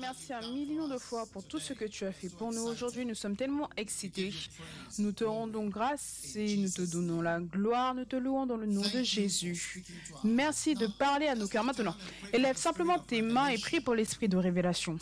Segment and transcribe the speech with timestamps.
[0.00, 3.06] Merci un million de fois pour tout ce que tu as fait pour nous aujourd'hui.
[3.06, 4.32] Nous sommes tellement excités.
[4.98, 7.94] Nous te rendons grâce et nous te donnons la gloire.
[7.94, 9.84] Nous te louons dans le nom de Jésus.
[10.24, 11.94] Merci de parler à nos cœurs maintenant.
[12.32, 14.98] Élève simplement tes mains et prie pour l'esprit de révélation.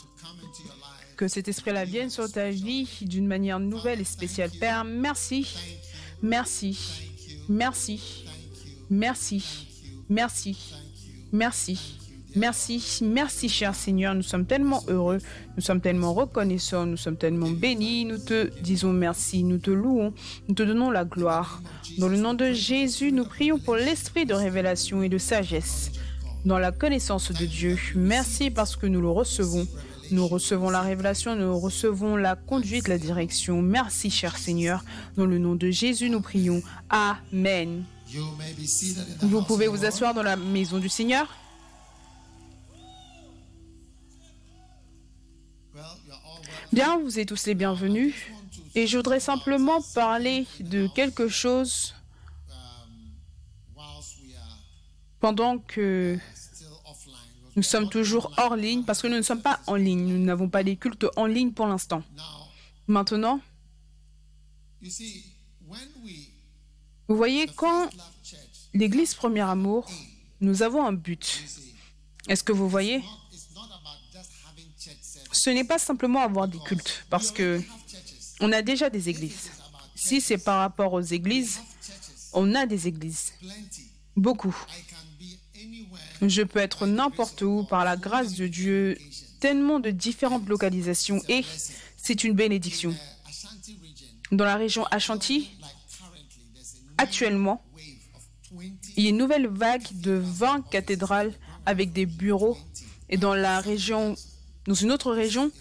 [1.15, 4.51] Que cet esprit-là vienne sur ta vie d'une manière nouvelle et spéciale.
[4.59, 5.47] Père, merci.
[6.21, 6.77] Merci.
[7.49, 8.25] Merci.
[8.89, 9.67] Merci.
[10.09, 10.73] Merci.
[11.31, 11.97] Merci.
[12.37, 15.17] Merci, merci cher Seigneur, nous sommes tellement heureux,
[15.55, 20.13] nous sommes tellement reconnaissants, nous sommes tellement bénis, nous te disons merci, nous te louons,
[20.47, 21.63] nous te donnons la gloire.
[21.97, 25.91] Dans le nom de Jésus, nous prions pour l'esprit de révélation et de sagesse
[26.45, 27.75] dans la connaissance de Dieu.
[27.95, 29.67] Merci parce que nous le recevons.
[30.11, 33.63] Nous recevons la révélation, nous recevons la conduite, la direction.
[33.63, 34.85] Merci cher Seigneur.
[35.17, 36.61] Dans le nom de Jésus, nous prions.
[36.91, 37.83] Amen.
[39.23, 41.27] Vous pouvez vous asseoir dans la maison du Seigneur.
[46.71, 48.13] Bien, vous êtes tous les bienvenus.
[48.75, 51.95] Et je voudrais simplement parler de quelque chose
[55.19, 56.17] pendant que
[57.55, 60.05] nous sommes toujours hors ligne, parce que nous ne sommes pas en ligne.
[60.05, 62.03] Nous n'avons pas les cultes en ligne pour l'instant.
[62.87, 63.39] Maintenant,
[67.07, 67.89] vous voyez, quand
[68.73, 69.89] l'Église Premier Amour,
[70.41, 71.43] nous avons un but.
[72.27, 73.01] Est-ce que vous voyez?
[75.47, 77.61] Ce n'est pas simplement avoir des cultes, parce que
[78.41, 79.49] on a déjà des églises.
[79.95, 81.61] Si c'est par rapport aux églises,
[82.33, 83.31] on a des églises.
[84.17, 84.53] Beaucoup.
[86.21, 88.97] Je peux être n'importe où par la grâce de Dieu,
[89.39, 91.45] tellement de différentes localisations et
[91.95, 92.93] c'est une bénédiction.
[94.33, 95.49] Dans la région Ashanti,
[96.97, 97.63] actuellement,
[98.97, 101.33] il y a une nouvelle vague de 20 cathédrales
[101.65, 102.57] avec des bureaux.
[103.09, 104.17] Et dans la région
[104.67, 105.51] dans une autre région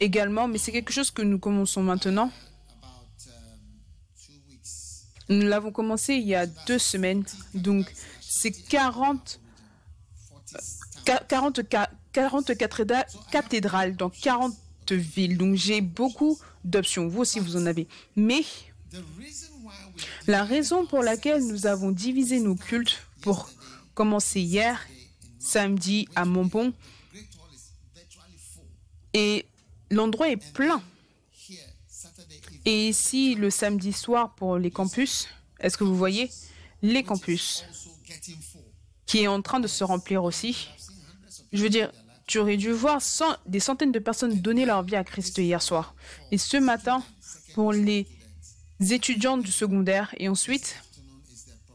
[0.00, 2.30] également, mais c'est quelque chose que nous commençons maintenant.
[5.30, 7.24] Nous l'avons commencé il y a deux semaines,
[7.54, 9.40] donc c'est 40,
[11.28, 11.60] 40,
[12.12, 12.52] 40
[13.30, 14.54] cathédrales dans 40
[14.90, 17.88] villes, donc j'ai beaucoup d'options, vous aussi vous en avez.
[18.16, 18.44] Mais
[20.26, 23.48] la raison pour laquelle nous avons divisé nos cultes pour
[23.94, 24.78] commencer hier,
[25.38, 26.74] samedi à Montbon,
[29.14, 29.46] et
[29.90, 30.82] l'endroit est plein.
[32.66, 35.28] Et ici, le samedi soir pour les campus,
[35.60, 36.30] est-ce que vous voyez
[36.82, 37.64] les campus
[39.06, 40.68] qui est en train de se remplir aussi?
[41.52, 41.90] Je veux dire,
[42.26, 43.00] tu aurais dû voir
[43.46, 45.94] des centaines de personnes donner leur vie à Christ hier soir.
[46.30, 47.02] Et ce matin,
[47.54, 48.06] pour les
[48.80, 50.14] étudiants du secondaire.
[50.18, 50.82] Et ensuite,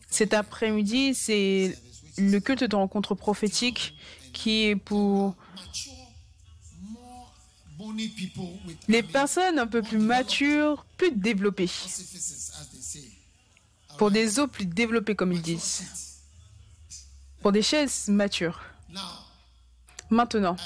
[0.09, 1.77] cet après-midi, c'est
[2.17, 3.95] le culte de rencontre prophétique
[4.33, 5.35] qui est pour
[8.87, 11.69] les personnes un peu plus matures, plus développées.
[13.97, 16.21] Pour des os plus développés, comme ils disent.
[17.41, 18.61] Pour des chaises matures.
[20.09, 20.57] Maintenant,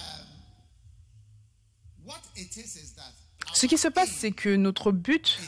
[3.54, 5.40] ce qui se passe, c'est que notre but,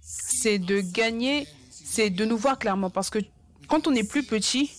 [0.00, 2.90] c'est de gagner, c'est de nous voir clairement.
[2.90, 3.18] Parce que
[3.68, 4.70] quand on est plus petit,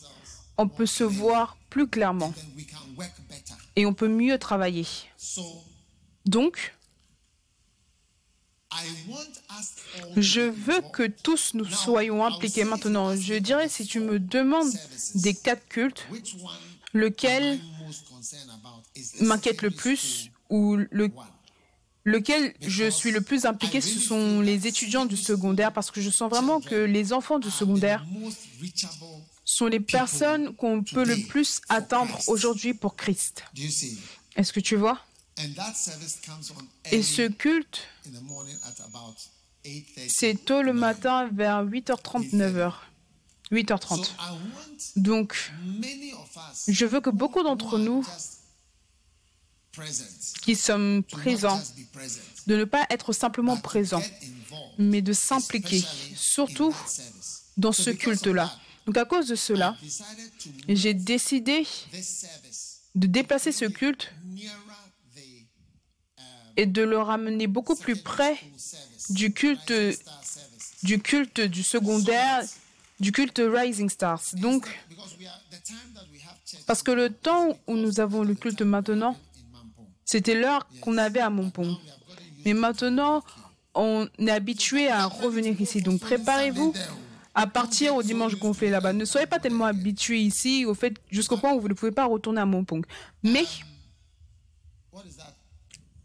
[0.58, 2.34] on peut se voir plus clairement
[3.76, 4.86] et on peut mieux travailler.
[6.26, 6.74] Donc,
[10.18, 13.16] je veux que tous nous soyons impliqués maintenant.
[13.16, 14.72] Je dirais, si tu me demandes
[15.16, 16.08] des quatre cultes,
[16.94, 17.60] lequel
[19.22, 21.10] m'inquiète le plus ou le,
[22.06, 26.10] lequel je suis le plus impliqué, ce sont les étudiants du secondaire parce que je
[26.10, 28.06] sens vraiment que les enfants du secondaire
[29.46, 33.44] sont les personnes qu'on peut le plus attendre aujourd'hui pour Christ.
[34.36, 35.00] Est-ce que tu vois?
[36.92, 37.88] Et ce culte,
[40.08, 42.74] c'est tôt le matin vers 8h30, 9h.
[43.52, 44.10] 8h30.
[44.96, 45.52] Donc,
[46.68, 48.06] je veux que beaucoup d'entre nous
[50.42, 51.62] qui sommes présents,
[52.48, 54.04] de ne pas être simplement présents,
[54.78, 55.84] mais de s'impliquer,
[56.16, 56.76] surtout
[57.58, 58.58] dans ce culte-là.
[58.86, 59.76] Donc à cause de cela,
[60.68, 61.66] j'ai décidé
[62.94, 64.12] de déplacer ce culte
[66.58, 68.38] et de le ramener beaucoup plus près
[69.10, 69.74] du culte
[70.84, 72.44] du culte du secondaire,
[73.00, 74.22] du culte Rising Stars.
[74.34, 74.68] Donc,
[76.68, 79.18] parce que le temps où nous avons le culte maintenant,
[80.06, 81.78] c'était l'heure qu'on avait à Montpont.
[82.46, 83.24] Mais maintenant,
[83.74, 85.82] on est habitué à revenir ici.
[85.82, 86.74] Donc, préparez-vous
[87.36, 88.94] à partir au dimanche gonflé là-bas.
[88.94, 92.06] Ne soyez pas tellement habitués ici au fait jusqu'au point où vous ne pouvez pas
[92.06, 92.86] retourner à Montpong.
[93.22, 93.46] Mais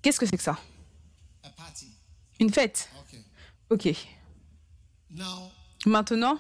[0.02, 0.58] qu'est-ce que c'est que ça?
[2.40, 2.90] Une fête.
[3.70, 3.88] Ok.
[5.86, 6.38] Maintenant,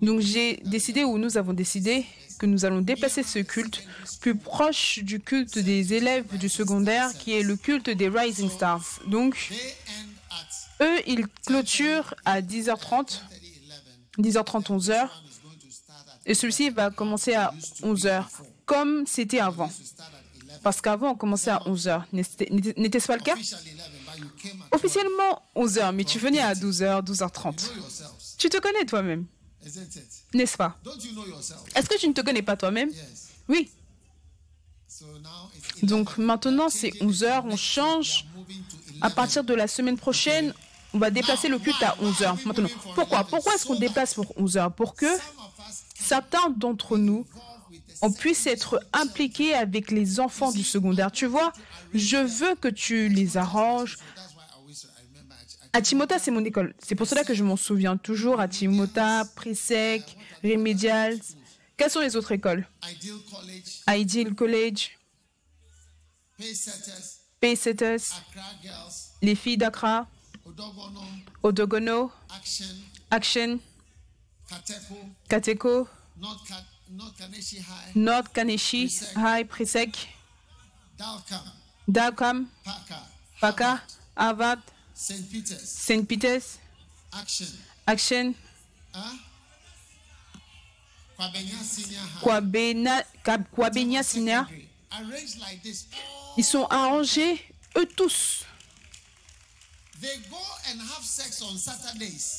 [0.00, 2.06] donc j'ai décidé ou nous avons décidé
[2.38, 3.82] que nous allons déplacer ce culte
[4.20, 9.00] plus proche du culte des élèves du secondaire qui est le culte des Rising Stars.
[9.06, 9.52] Donc,
[10.80, 13.22] eux, ils clôturent à 10h30, 30,
[14.18, 14.26] 11.
[14.26, 17.52] 10h30, 11h, One is going to start at et celui-ci va commencer à
[17.82, 18.24] 11h,
[18.64, 19.68] comme c'était avant.
[19.68, 20.60] to start at 11.
[20.62, 22.02] Parce qu'avant, on commençait à 11h.
[22.12, 23.34] N'était- N'était-ce pas le cas?
[23.34, 23.76] Officially 11,
[24.06, 27.56] but you came at Officiellement 11h, mais tu venais à 12h, 12h30.
[27.70, 29.26] know yourselves, Tu te connais toi-même,
[30.34, 30.76] n'est-ce pas?
[31.74, 32.90] Est-ce que tu ne te connais pas toi-même?
[33.48, 33.70] Oui.
[35.82, 38.24] Donc maintenant, c'est 11h, on change.
[38.34, 38.98] moving to 11.
[39.02, 40.54] À partir de la semaine prochaine,
[40.94, 42.46] on va déplacer le culte à 11h.
[42.46, 43.24] Maintenant, pourquoi?
[43.24, 45.06] Pourquoi est-ce qu'on déplace pour 11h Pour que
[45.94, 47.26] certains d'entre nous
[48.02, 51.10] on puisse être impliqués avec les enfants du secondaire.
[51.10, 51.52] Tu vois,
[51.94, 53.98] je veux que tu les arranges.
[55.72, 56.74] À Timota, c'est mon école.
[56.78, 58.40] C'est pour cela que je m'en souviens toujours.
[58.40, 60.02] À Timota, Presec,
[60.42, 61.18] Remedial.
[61.76, 62.66] Quelles sont les autres écoles?
[63.88, 64.98] Ideal College,
[67.40, 68.02] Paysetters,
[69.20, 70.08] les filles d'Accra,
[71.42, 72.10] Odogono,
[73.10, 73.60] Action,
[75.28, 75.88] Kateko,
[76.18, 76.64] North, Ka-
[77.94, 79.94] North Kaneshi High, Presec,
[81.88, 82.46] Dalcam,
[83.40, 83.82] Paka,
[84.16, 84.60] Harvard,
[84.94, 85.30] St.
[85.30, 85.68] Peter's.
[86.08, 86.58] Peters,
[87.12, 87.46] Action,
[87.86, 88.34] Action,
[93.52, 94.46] Kwabena, Senior.
[96.38, 97.40] Ils sont arrangés,
[97.76, 98.44] eux tous.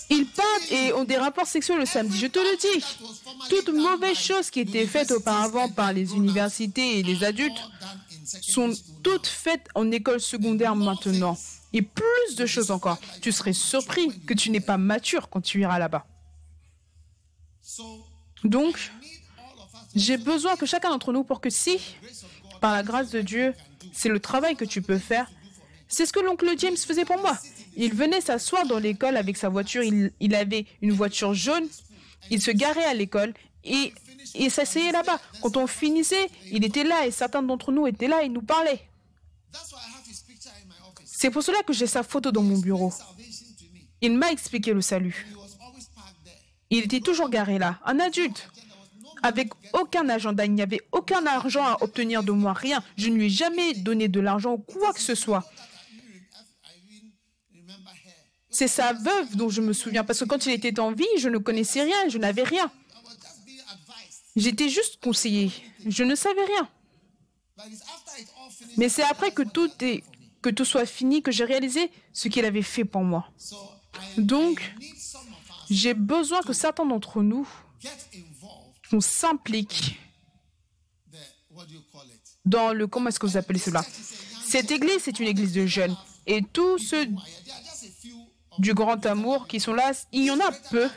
[0.10, 2.18] Ils partent et ont des rapports sexuels le samedi.
[2.18, 2.86] Je te le dis.
[3.50, 7.58] Toutes mauvaises choses qui étaient faites auparavant par les universités et les adultes
[8.42, 8.74] sont
[9.04, 11.38] toutes faites en école secondaire maintenant.
[11.74, 12.98] Et plus de choses encore.
[13.22, 16.06] Tu serais surpris que tu n'es pas mature quand tu iras là-bas.
[18.44, 18.92] Donc,
[19.96, 21.80] j'ai besoin que chacun d'entre nous, pour que si,
[22.62, 23.54] par la grâce de Dieu,
[23.94, 25.30] c'est le travail que tu peux faire,
[25.88, 27.38] c'est ce que l'oncle James faisait pour moi.
[27.76, 29.84] Il venait s'asseoir dans l'école avec sa voiture.
[29.84, 31.68] Il, avait une voiture jaune.
[32.30, 33.94] Il se garait à l'école et
[34.36, 35.20] il s'asseyait là-bas.
[35.42, 38.82] Quand on finissait, il était là et certains d'entre nous étaient là et nous parlaient.
[41.06, 42.94] C'est pour cela que j'ai sa photo dans mon bureau.
[44.02, 45.28] Il m'a expliqué le salut.
[46.70, 48.50] Il était toujours garé là, un adulte,
[49.24, 50.46] avec aucun agenda.
[50.46, 52.84] Il n'y avait aucun argent à obtenir de moi, rien.
[52.98, 55.46] Je ne lui ai jamais donné de l'argent ou quoi que ce soit.
[58.58, 61.30] C'est sa veuve dont je me souviens, parce que quand il était en vie, je
[61.30, 62.72] ne connaissais rien, je n'avais rien.
[64.36, 65.52] J'étais juste conseillé,
[65.86, 66.68] je ne savais rien.
[68.76, 70.04] Mais c'est après que tout, est,
[70.42, 73.30] que tout soit fini que j'ai réalisé ce qu'il avait fait pour moi.
[74.18, 74.60] Donc,
[75.70, 77.48] j'ai besoin que certains d'entre nous,
[77.80, 78.74] get involved.
[78.92, 80.00] on s'implique
[81.12, 81.18] The
[81.52, 82.40] what do you call it?
[82.44, 82.88] dans le...
[82.88, 83.86] Comment est-ce que vous appelez cela?
[84.48, 85.96] Cette église, c'est une église de jeunes.
[86.26, 87.06] Et tous ceux
[88.60, 90.88] du grand amour qui sont là, il y en a peu.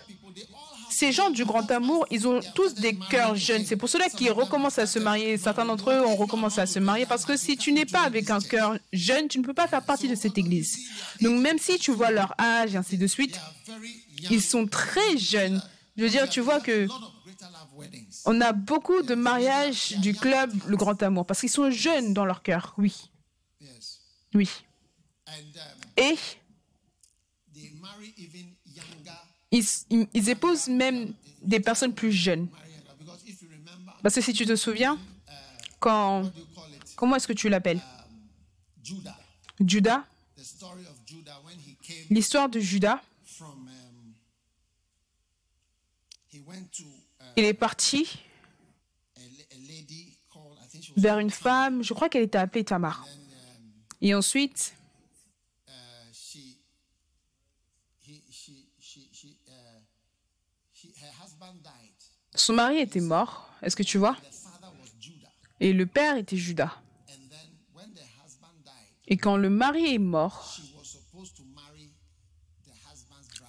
[0.91, 3.65] Ces gens du grand amour, ils ont tous des cœurs jeunes.
[3.65, 5.39] C'est pour cela qu'ils recommencent à se marier.
[5.39, 8.29] Certains d'entre eux ont recommencé à se marier parce que si tu n'es pas avec
[8.29, 10.79] un cœur jeune, tu ne peux pas faire partie de cette église.
[11.21, 13.41] Donc même si tu vois leur âge et ainsi de suite,
[14.31, 15.63] ils sont très jeunes.
[15.97, 16.89] Je veux dire, tu vois que
[18.27, 22.25] on a beaucoup de mariages du club Le Grand Amour parce qu'ils sont jeunes dans
[22.25, 22.75] leur cœur.
[22.77, 22.95] Oui,
[24.35, 24.49] oui.
[25.97, 26.17] Et
[29.51, 32.49] ils, épousent même des personnes plus jeunes.
[34.03, 34.99] Parce que si tu te souviens,
[35.79, 36.31] quand...
[36.97, 37.81] Comment est-ce que tu l'appelles?
[39.61, 40.05] Judas
[42.11, 43.01] L'histoire de Judas,
[47.37, 48.07] il est parti
[50.97, 53.07] vers une femme, je crois qu'elle était appelée Tamar.
[54.01, 54.75] Et ensuite,
[62.41, 64.17] son mari était mort, est-ce que tu vois?
[65.61, 66.73] Et le père était Judas.
[69.07, 70.57] Et quand le mari est mort,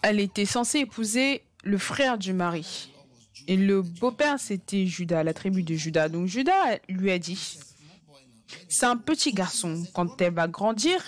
[0.02, 2.92] elle était censée épouser le frère du mari.
[3.48, 6.10] Et le beau-père, c'était Judas, la tribu de Judas.
[6.10, 7.60] Donc Judas lui a dit,
[8.70, 9.84] c'est un petit garçon.
[9.94, 11.04] Quand elle va grandir,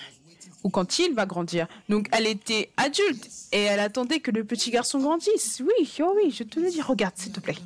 [0.64, 1.68] ou quand il va grandir.
[1.90, 5.62] Donc elle était adulte et elle attendait que le petit garçon grandisse.
[5.62, 6.82] Oui, oh oui, je te le dis.
[6.82, 7.58] Regarde, s'il te plaît.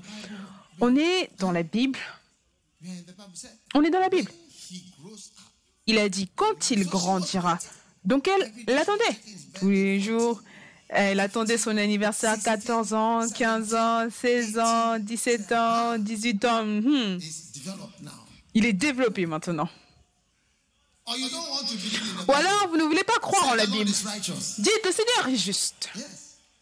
[0.81, 1.99] On est dans la Bible.
[3.73, 4.31] On est dans la Bible.
[5.85, 7.57] Il a dit quand il grandira.
[8.03, 9.03] Donc elle l'attendait
[9.59, 10.41] tous les jours.
[10.89, 16.65] Elle attendait son anniversaire 14 ans, 15 ans, 16 ans, 17 ans, 18 ans.
[16.65, 17.19] Hmm.
[18.53, 19.67] Il est développé maintenant.
[21.07, 23.85] Ou alors, vous ne voulez pas croire en la Bible.
[23.85, 25.89] Dites, le Seigneur est juste.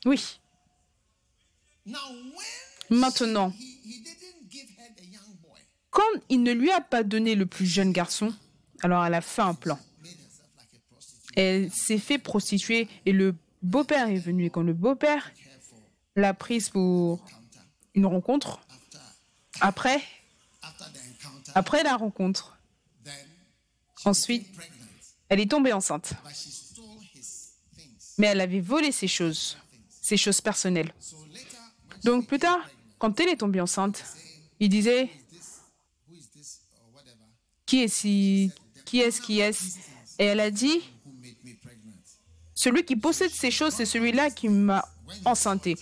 [0.05, 0.39] Oui.
[2.89, 3.53] Maintenant,
[5.89, 8.33] quand il ne lui a pas donné le plus jeune garçon,
[8.81, 9.79] alors elle a fait un plan.
[11.35, 14.45] Elle s'est fait prostituer et le beau-père est venu.
[14.45, 15.31] Et quand le beau-père
[16.15, 17.25] l'a prise pour
[17.93, 18.59] une rencontre,
[19.59, 20.01] après,
[21.55, 22.54] après la rencontre,
[24.05, 24.47] ensuite,
[25.29, 26.13] elle est tombée enceinte.
[28.17, 29.57] Mais elle avait volé ses choses,
[30.01, 30.93] ses choses personnelles.
[32.03, 32.59] Donc plus tard,
[32.97, 34.03] quand elle est tombée enceinte,
[34.59, 35.09] il disait,
[37.65, 39.77] qui est-ce qui est-ce?
[40.17, 40.81] Et elle a dit,
[42.53, 44.87] celui qui possède ces choses, c'est celui-là qui m'a
[45.25, 45.75] enceinté.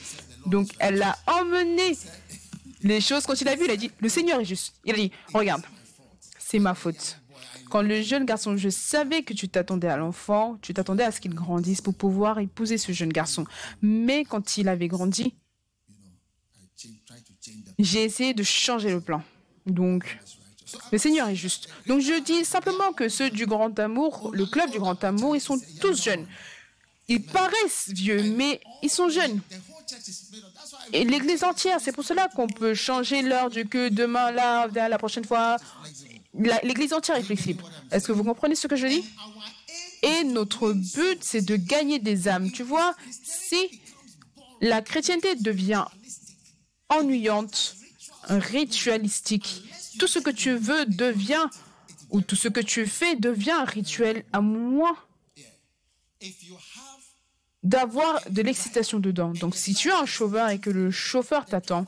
[0.45, 1.97] Donc elle a emmené
[2.81, 3.25] les choses.
[3.25, 4.73] Quand il a vu, il a dit, le Seigneur est juste.
[4.85, 5.63] Il a dit, regarde,
[6.39, 7.19] c'est ma faute.
[7.73, 11.19] Quand le jeune garçon, je savais que tu t'attendais à l'enfant, tu t'attendais à ce
[11.19, 13.45] qu'il grandisse pour pouvoir épouser ce jeune garçon.
[13.81, 15.33] Mais quand il avait grandi,
[17.79, 19.23] j'ai essayé de changer le plan.
[19.65, 20.19] Donc,
[20.91, 21.67] le Seigneur est juste.
[21.87, 25.41] Donc je dis simplement que ceux du grand amour, le club du grand amour, ils
[25.41, 26.27] sont tous jeunes.
[27.07, 29.41] Ils paraissent vieux, mais ils sont jeunes.
[30.91, 34.97] Et l'église entière, c'est pour cela qu'on peut changer l'heure du que demain, là, la
[34.99, 35.57] prochaine fois.
[36.33, 37.63] L'église entière est flexible.
[37.91, 39.05] Est-ce que vous comprenez ce que je dis?
[40.01, 42.51] Et notre but, c'est de gagner des âmes.
[42.51, 43.81] Tu vois, si
[44.61, 45.85] la chrétienté devient
[46.89, 47.75] ennuyante,
[48.27, 49.63] ritualistique,
[49.99, 51.45] tout ce que tu veux devient,
[52.09, 54.95] ou tout ce que tu fais devient un rituel à moins
[57.63, 59.31] d'avoir de l'excitation dedans.
[59.31, 61.85] Donc si tu as un chauffeur et que le chauffeur t'attend,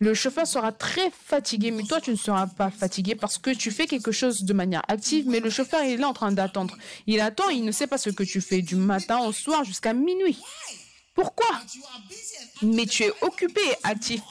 [0.00, 3.70] le chauffeur sera très fatigué, mais toi, tu ne seras pas fatigué parce que tu
[3.70, 6.76] fais quelque chose de manière active, mais le chauffeur, il est en train d'attendre.
[7.06, 9.92] Il attend, il ne sait pas ce que tu fais du matin au soir jusqu'à
[9.92, 10.38] minuit.
[11.14, 11.50] Pourquoi?
[12.62, 14.22] Mais tu es occupé actif.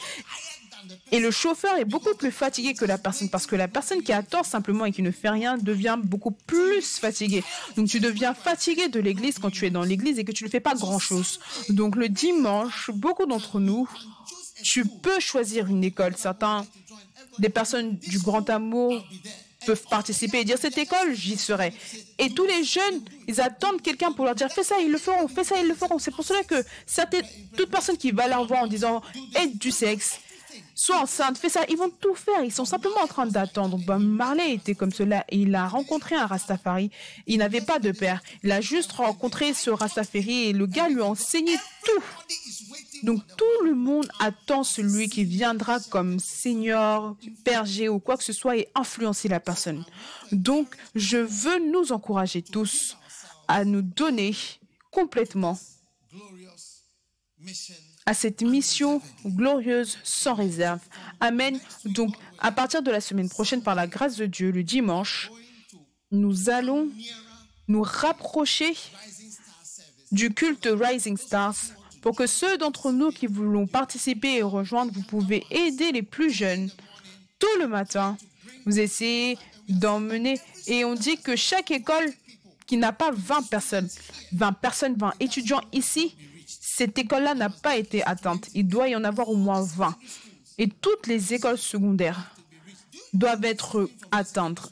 [1.12, 4.12] Et le chauffeur est beaucoup plus fatigué que la personne parce que la personne qui
[4.12, 7.44] attend simplement et qui ne fait rien devient beaucoup plus fatiguée.
[7.76, 10.50] Donc tu deviens fatigué de l'église quand tu es dans l'église et que tu ne
[10.50, 11.40] fais pas grand-chose.
[11.70, 13.88] Donc le dimanche, beaucoup d'entre nous,
[14.63, 16.16] tu peux choisir une école.
[16.18, 16.66] Certains,
[17.38, 19.04] des personnes du grand amour
[19.66, 21.74] peuvent participer et dire cette école, j'y serai.
[22.18, 25.28] Et tous les jeunes, ils attendent quelqu'un pour leur dire fais ça, ils le feront,
[25.28, 26.00] fais ça, ils le feront.
[26.00, 27.25] C'est pour cela que certaines,
[27.58, 29.01] toute personne qui va leur voir en disant
[29.36, 30.20] aide du sexe,
[30.75, 31.66] Sois enceinte, fais ça.
[31.68, 32.42] Ils vont tout faire.
[32.42, 33.78] Ils sont simplement en train d'attendre.
[33.78, 36.89] Bob Marley était comme cela et il a rencontré un Rastafari.
[37.28, 38.22] Il n'avait pas de père.
[38.44, 42.04] Il a juste rencontré ce Rastafari et le gars lui a enseigné tout.
[43.03, 47.15] Donc tout le monde attend celui qui viendra comme Seigneur,
[47.46, 49.86] berger ou quoi que ce soit et influencer la personne.
[50.32, 52.98] Donc je veux nous encourager tous
[53.48, 54.36] à nous donner
[54.91, 55.58] complètement
[58.06, 60.82] à cette mission glorieuse sans réserve.
[61.20, 61.60] Amen.
[61.86, 65.32] Donc, à partir de la semaine prochaine, par la grâce de Dieu, le dimanche,
[66.12, 66.89] nous allons
[67.68, 68.74] nous rapprocher
[70.12, 71.56] du culte Rising Stars
[72.01, 76.32] pour que ceux d'entre nous qui voulons participer et rejoindre, vous pouvez aider les plus
[76.32, 76.70] jeunes
[77.39, 78.18] tout le matin.
[78.65, 79.38] Vous essayez
[79.68, 82.12] d'emmener et on dit que chaque école
[82.65, 83.89] qui n'a pas 20 personnes,
[84.34, 86.15] 20 personnes, 20 étudiants ici,
[86.46, 88.50] cette école-là n'a pas été atteinte.
[88.53, 89.96] Il doit y en avoir au moins 20.
[90.58, 92.36] Et toutes les écoles secondaires
[93.13, 94.70] doivent être atteintes.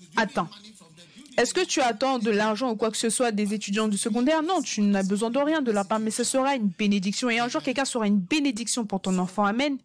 [1.37, 4.41] Est-ce que tu attends de l'argent ou quoi que ce soit des étudiants du secondaire?
[4.41, 7.29] Non, tu n'as besoin de rien de leur part, mais ce sera une bénédiction.
[7.29, 9.45] Et un jour, quelqu'un sera une bénédiction pour ton enfant.
[9.45, 9.77] Amen.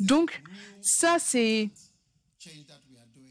[0.00, 0.42] Donc,
[0.82, 1.70] ça, c'est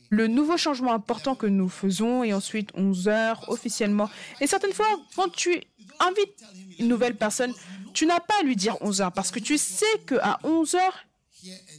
[0.09, 2.23] le nouveau changement important que nous faisons.
[2.23, 4.09] Et ensuite, 11 heures officiellement.
[4.39, 5.61] Et certaines fois, quand tu
[5.99, 6.43] invites
[6.79, 7.53] une nouvelle personne,
[7.93, 11.05] tu n'as pas à lui dire 11 heures parce que tu sais qu'à 11 heures,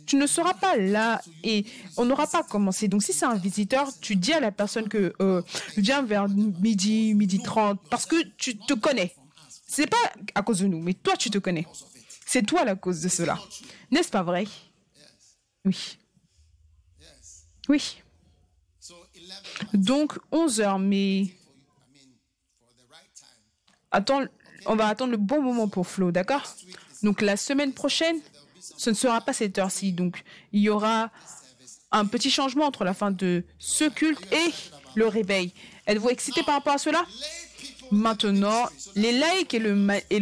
[0.07, 1.64] tu ne seras pas là et
[1.97, 2.88] on n'aura pas commencé.
[2.88, 5.42] Donc, si c'est un visiteur, tu dis à la personne que euh,
[5.76, 9.14] viens vers midi, midi 30, parce que tu te connais.
[9.66, 11.66] C'est pas à cause de nous, mais toi, tu te connais.
[12.26, 13.38] C'est toi la cause de cela.
[13.90, 14.47] N'est-ce pas vrai?
[15.64, 15.99] Oui.
[17.69, 18.02] Oui.
[19.75, 21.26] Donc, 11 heures, mais
[23.90, 24.23] attends,
[24.66, 26.42] on va attendre le bon moment pour Flo, d'accord?
[27.02, 28.19] Donc la semaine prochaine,
[28.76, 29.92] ce ne sera pas cette heure-ci.
[29.92, 31.11] Donc il y aura
[31.90, 34.52] un petit changement entre la fin de ce culte et
[34.95, 35.52] le réveil.
[35.87, 37.04] Êtes-vous excité par rapport à cela?
[37.90, 39.75] Maintenant, les laïcs et le,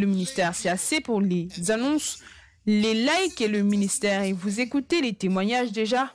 [0.05, 2.19] ministère, c'est assez pour les annonces.
[2.65, 6.13] Les laïcs et le ministère, et vous écoutez les témoignages déjà?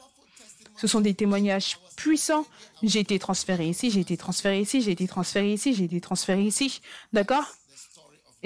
[0.76, 2.46] Ce sont des témoignages puissants.
[2.82, 6.42] J'ai été transféré ici, j'ai été transféré ici, j'ai été transféré ici, j'ai été transféré
[6.42, 6.80] ici.
[7.12, 7.46] D'accord?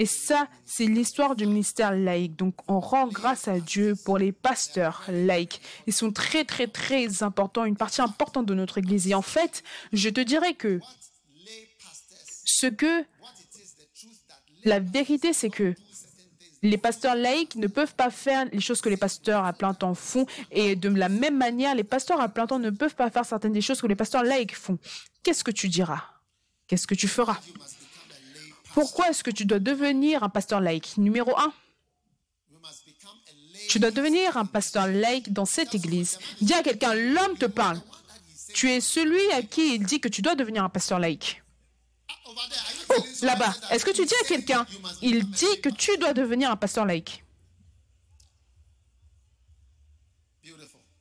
[0.01, 2.35] Et ça, c'est l'histoire du ministère laïque.
[2.35, 5.61] Donc, on rend grâce à Dieu pour les pasteurs laïcs.
[5.85, 9.07] Ils sont très, très, très importants, une partie importante de notre Église.
[9.07, 9.61] Et en fait,
[9.93, 10.79] je te dirais que
[12.45, 13.05] ce que
[14.63, 15.75] la vérité, c'est que
[16.63, 19.93] les pasteurs laïcs ne peuvent pas faire les choses que les pasteurs à plein temps
[19.93, 20.25] font.
[20.49, 23.53] Et de la même manière, les pasteurs à plein temps ne peuvent pas faire certaines
[23.53, 24.79] des choses que les pasteurs laïcs font.
[25.21, 26.01] Qu'est-ce que tu diras?
[26.65, 27.37] Qu'est-ce que tu feras?
[28.73, 30.97] Pourquoi est-ce que tu dois devenir un pasteur laïque?
[30.97, 31.53] Numéro un,
[33.69, 36.19] tu dois devenir un pasteur laïque dans cette église.
[36.41, 37.79] Dis à quelqu'un, l'homme te parle.
[38.53, 41.41] Tu es celui à qui il dit que tu dois devenir un pasteur laïque.
[42.89, 44.65] Oh, là-bas, est-ce que tu dis à quelqu'un,
[45.01, 47.23] il dit que tu dois devenir un pasteur laïque?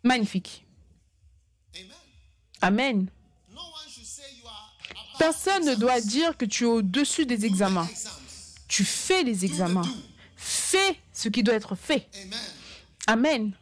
[0.02, 0.64] Magnifique.
[2.60, 3.10] Amen.
[5.20, 7.86] Personne ne doit dire que tu es au-dessus des examens.
[8.68, 9.86] Tu fais les examens.
[10.34, 12.08] Fais ce qui doit être fait.
[13.06, 13.52] Amen.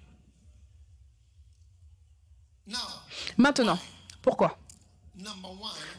[3.37, 3.79] Maintenant,
[4.23, 4.57] pourquoi?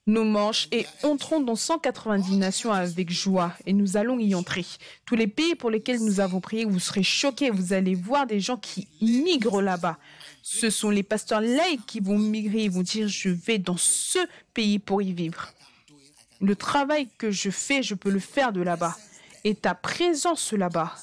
[0.06, 4.64] nos manches et entrons dans 190 nations avec joie et nous allons y entrer.
[5.04, 8.40] Tous les pays pour lesquels nous avons prié, vous serez choqués, vous allez voir des
[8.40, 9.98] gens qui migrent là-bas.
[10.42, 14.18] Ce sont les pasteurs laïcs qui vont migrer, ils vont dire je vais dans ce
[14.54, 15.52] pays pour y vivre.
[16.40, 18.96] Le travail que je fais, je peux le faire de là-bas.
[19.44, 20.94] Et ta présence là-bas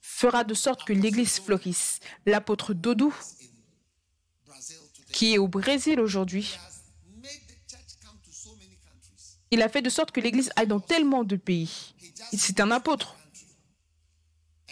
[0.00, 2.00] fera de sorte que l'Église florisse.
[2.26, 3.14] L'apôtre Dodou,
[5.12, 6.58] qui est au Brésil aujourd'hui,
[9.50, 11.94] il a fait de sorte que l'Église aille dans tellement de pays.
[12.32, 13.16] C'est un apôtre.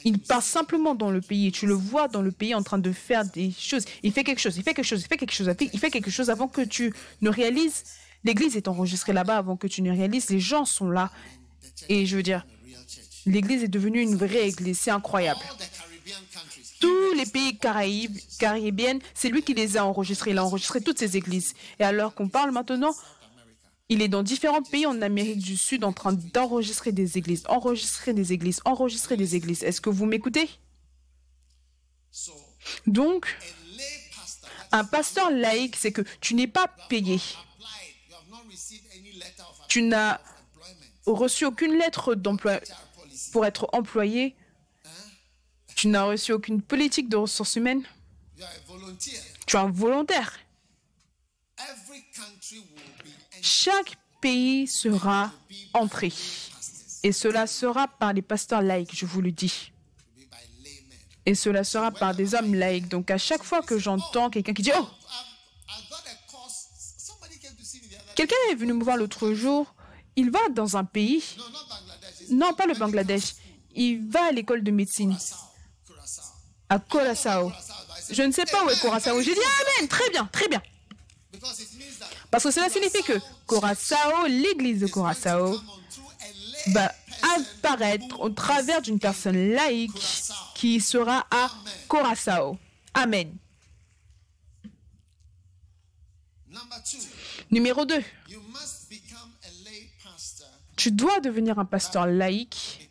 [0.05, 2.79] Il part simplement dans le pays et tu le vois dans le pays en train
[2.79, 3.85] de faire des choses.
[4.03, 6.11] Il fait quelque chose, il fait quelque chose, il fait quelque chose, il fait quelque
[6.11, 7.85] chose avant que tu ne réalises
[8.25, 10.31] L'église est enregistrée là-bas avant que tu ne réalises.
[10.31, 11.11] Les gens sont là.
[11.89, 12.47] Et je veux dire,
[13.27, 14.79] l'église est devenue une vraie église.
[14.81, 15.41] C'est incroyable.
[16.81, 20.31] Tous les pays caraïbes, caribéens, c'est lui qui les a enregistrés.
[20.31, 21.55] Il a enregistré toutes ces églises.
[21.79, 22.95] Et alors qu'on parle maintenant,
[23.89, 28.15] il est dans différents pays en Amérique du Sud en train d'enregistrer des églises, enregistrer
[28.15, 29.63] des églises, enregistrer des églises.
[29.63, 30.49] Est-ce que vous m'écoutez?
[32.87, 33.27] Donc,
[34.71, 37.21] un pasteur laïque, c'est que tu n'es pas payé
[39.73, 40.21] tu n'as
[41.07, 42.61] reçu aucune lettre d'emploi
[43.33, 44.37] pour être employé.
[45.75, 47.83] Tu n'as reçu aucune politique de ressources humaines.
[49.47, 50.39] Tu es un volontaire.
[53.41, 55.33] Chaque pays sera
[55.73, 56.13] entré.
[57.03, 59.73] Et cela sera par les pasteurs laïcs, je vous le dis.
[61.25, 62.89] Et cela sera par des hommes laïcs.
[62.89, 64.87] Donc à chaque fois que j'entends quelqu'un qui dit Oh,
[68.15, 69.75] Quelqu'un est venu me voir l'autre jour.
[70.17, 71.25] Il va dans un pays.
[72.31, 73.35] Non, pas le Bangladesh.
[73.75, 75.17] Il va à l'école de médecine.
[76.69, 77.53] À Curaçao.
[78.11, 79.21] Je ne sais pas où est Curaçao.
[79.23, 80.63] J'ai dit Amen, très bien, très bien.
[82.31, 85.59] Parce que cela signifie que Curaçao, l'église de Curaçao,
[86.69, 86.93] va
[87.37, 89.93] apparaître au travers d'une personne laïque
[90.55, 91.51] qui sera à
[91.89, 92.59] Curaçao.
[92.95, 93.35] Amen.
[97.53, 98.03] Numéro 2.
[100.77, 102.91] Tu dois devenir un pasteur laïque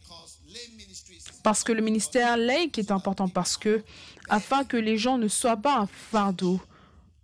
[1.42, 3.84] Parce que le ministère laïque est important, parce que
[4.30, 6.62] afin que les gens ne soient pas un fardeau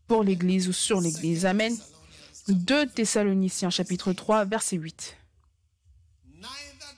[0.07, 1.45] pour l'Église ou sur l'Église.
[1.45, 1.77] Amen.
[2.47, 5.15] 2 Thessaloniciens chapitre 3 verset 8.
[6.25, 6.47] Neither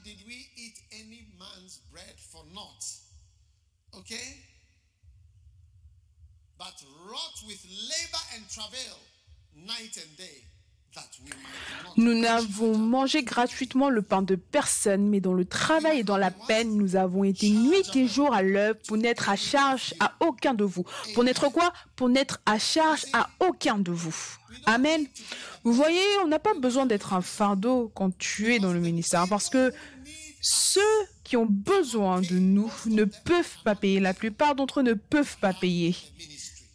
[0.06, 2.86] did we eat any man's bread for naught.
[3.93, 4.38] Okay?
[6.58, 6.75] But
[7.06, 9.09] wrought with labor and travail
[11.97, 16.32] Nous n'avons mangé gratuitement le pain de personne, mais dans le travail et dans la
[16.32, 20.53] peine, nous avons été nuit et jour à l'œuvre pour n'être à charge à aucun
[20.53, 20.86] de vous.
[21.13, 21.73] Pour n'être quoi?
[21.95, 24.15] Pour n'être à charge à aucun de vous.
[24.65, 25.05] Amen.
[25.63, 29.27] Vous voyez, on n'a pas besoin d'être un fardeau quand tu es dans le ministère,
[29.29, 29.73] parce que
[30.41, 30.82] ceux
[31.23, 33.99] qui ont besoin de nous ne peuvent pas payer.
[33.99, 35.95] La plupart d'entre eux ne peuvent pas payer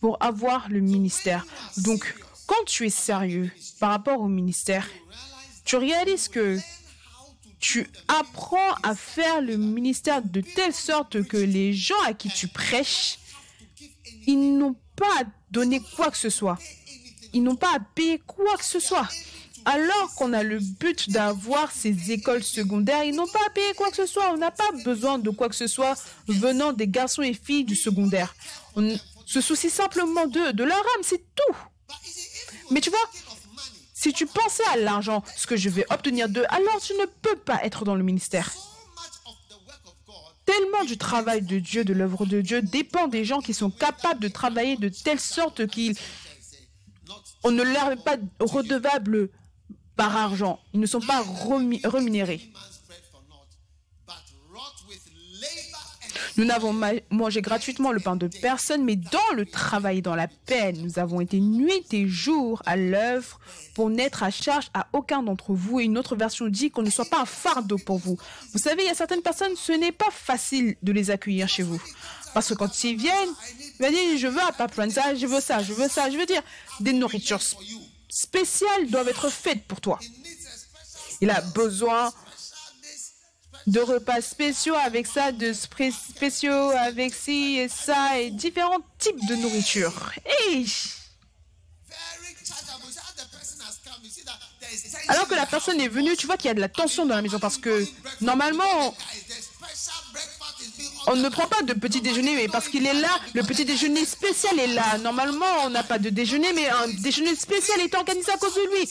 [0.01, 1.47] pour avoir le ministère.
[1.79, 2.15] Donc,
[2.47, 4.87] quand tu es sérieux par rapport au ministère,
[5.65, 6.59] tu réalises que
[7.59, 12.49] tu apprends à faire le ministère de telle sorte que les gens à qui tu
[12.49, 13.19] prêches,
[14.27, 16.59] ils n'ont pas à donner quoi que ce soit.
[17.33, 19.09] Ils n'ont pas à payer quoi que ce soit.
[19.65, 23.89] Alors qu'on a le but d'avoir ces écoles secondaires, ils n'ont pas à payer quoi
[23.91, 24.31] que ce soit.
[24.33, 25.95] On n'a pas besoin de quoi que ce soit
[26.29, 28.35] venant des garçons et filles du secondaire.
[28.77, 31.57] On se soucie simplement d'eux, de leur âme, c'est tout.
[32.75, 32.99] Mais tu vois,
[33.95, 37.37] si tu pensais à l'argent, ce que je vais obtenir d'eux, alors tu ne peux
[37.37, 38.51] pas être dans le ministère.
[40.45, 44.19] Tellement du travail de Dieu, de l'œuvre de Dieu, dépend des gens qui sont capables
[44.21, 45.97] de travailler de telle sorte qu'ils
[47.45, 49.31] ne leur est pas redevable
[49.97, 50.59] par argent.
[50.73, 52.51] Ils ne sont pas remi- rémunérés.
[52.53, 53.47] man's bread for naught,
[54.07, 55.01] but wrought with
[55.41, 60.03] labor and Nous n'avons ma- mangé gratuitement le pain de personne, mais dans le travail,
[60.03, 63.39] dans la peine, nous avons été nuit et jour à l'œuvre
[63.75, 65.79] pour n'être à charge à aucun d'entre vous.
[65.81, 68.19] Et une autre version dit qu'on ne soit pas un fardeau pour vous.
[68.53, 71.63] Vous savez, il y a certaines personnes, ce n'est pas facile de les accueillir chez
[71.63, 71.81] vous.
[72.35, 73.35] Parce que quand ils viennent,
[73.79, 76.11] ils dire, je veux à Papranza, je veux ça, je veux ça.
[76.11, 76.43] Je veux dire,
[76.81, 77.41] des nourritures
[78.09, 80.01] spéciales doivent être faites pour toi.
[81.21, 82.13] Il a besoin
[83.67, 89.37] de repas spéciaux avec ça, de spéciaux avec ci et ça, et différents types de
[89.37, 90.13] nourriture.
[90.25, 90.67] Hey
[95.09, 97.15] Alors que la personne est venue, tu vois qu'il y a de la tension dans
[97.15, 97.87] la maison parce que
[98.21, 98.95] normalement,
[101.07, 104.05] on ne prend pas de petit déjeuner, mais parce qu'il est là, le petit déjeuner
[104.05, 104.99] spécial est là.
[104.99, 108.77] Normalement, on n'a pas de déjeuner, mais un déjeuner spécial est organisé à cause de
[108.77, 108.89] lui.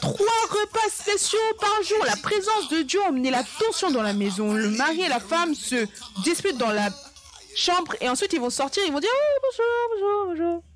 [0.00, 2.04] Trois repas spéciaux par jour.
[2.04, 4.52] La présence de Dieu a emmené la tension dans la maison.
[4.52, 5.86] Le mari et la femme se
[6.22, 6.90] disputent dans la
[7.56, 10.73] chambre et ensuite ils vont sortir, ils vont dire oh, bonjour, bonjour, bonjour.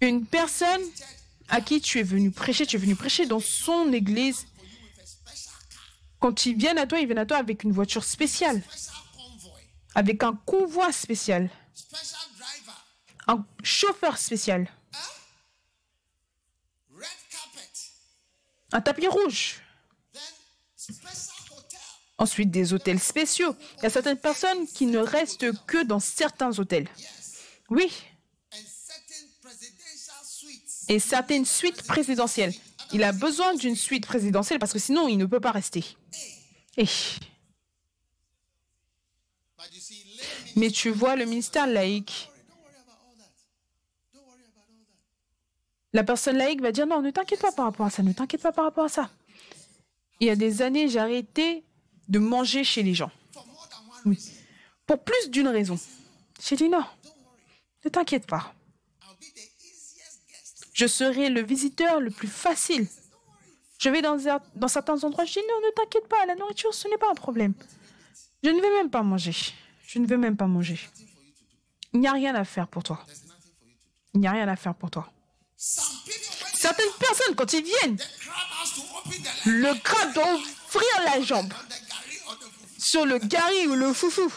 [0.00, 0.82] Une personne
[1.48, 4.46] à qui tu es venu prêcher, tu es venu prêcher dans son église.
[6.18, 8.62] Quand ils viennent à toi, ils viennent à toi avec une voiture spéciale,
[9.94, 11.50] avec un convoi spécial,
[13.26, 14.68] un chauffeur spécial,
[18.72, 19.60] un tapis rouge.
[22.18, 23.54] Ensuite, des hôtels spéciaux.
[23.78, 26.88] Il y a certaines personnes qui ne restent que dans certains hôtels.
[27.68, 27.92] Oui,
[30.88, 32.54] et certaines suites présidentielles.
[32.92, 35.84] Il a besoin d'une suite présidentielle parce que sinon, il ne peut pas rester.
[36.76, 37.20] Ministry,
[40.56, 42.30] mais tu vois, le ministère laïque,
[45.92, 48.42] la personne laïque va dire non, ne t'inquiète pas par rapport à ça, ne t'inquiète
[48.42, 49.10] pas par rapport à ça.
[50.20, 51.64] Il y a des années, j'ai arrêté
[52.08, 53.10] de manger chez les gens.
[54.86, 55.78] Pour plus d'une raison.
[56.40, 56.84] J'ai dit non,
[57.84, 58.54] ne t'inquiète pas.
[60.76, 62.86] Je serai le visiteur le plus facile.
[63.78, 64.18] Je vais dans,
[64.68, 67.54] certains endroits, je dis non, ne t'inquiète pas, la nourriture, ce n'est pas un problème.
[68.44, 69.34] Je ne vais même pas manger.
[69.86, 70.78] Je ne vais même pas manger.
[71.94, 73.06] Il n'y a rien à faire pour toi.
[74.12, 75.10] Il n'y a rien à faire pour toi.
[75.56, 77.98] Certaines personnes, quand ils viennent,
[79.46, 81.54] le crabe doit ouvrir la jambe
[82.78, 84.30] sur le gari ou le foufou.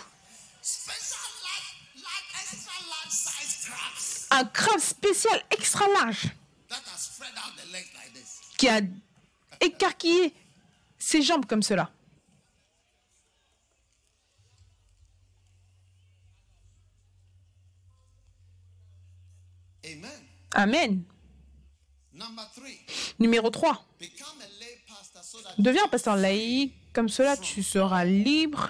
[4.32, 6.30] Un crabe spécial extra large
[8.58, 8.82] qui a
[9.62, 10.34] écarquillé
[10.98, 11.90] ses jambes comme cela.
[19.86, 20.12] Amen.
[20.54, 21.04] Amen.
[22.14, 22.80] Number three,
[23.18, 23.86] Numéro 3.
[23.98, 28.70] become a lay pastor so that Deviens un pasteur laïque, comme cela tu seras libre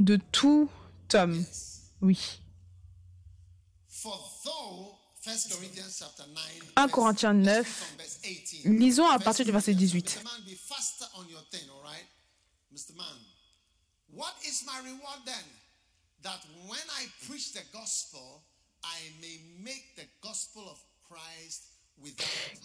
[0.00, 0.68] de tout
[1.14, 1.44] homme.
[2.02, 2.40] Oui.
[4.46, 6.34] For though, First Corinthians chapter 9.
[6.76, 8.78] 1 verse- Corinthiens let's 9, read from verse 18.
[8.78, 10.22] lisons à partir du verset Corinthians, 18.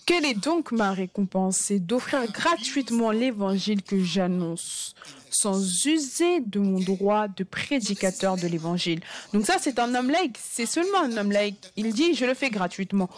[0.06, 1.58] Quelle est donc ma récompense?
[1.58, 4.94] C'est d'offrir gratuitement l'évangile que j'annonce,
[5.30, 9.02] sans user de mon droit de prédicateur de l'évangile.
[9.34, 11.72] Donc ça, c'est un homme laïque, c'est seulement un homme laïque.
[11.78, 13.10] Il dit, je le fais gratuitement.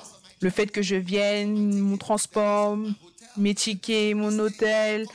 [0.41, 2.77] Le fait que je vienne, mon transport,
[3.37, 5.07] mes tickets, mon hôtel,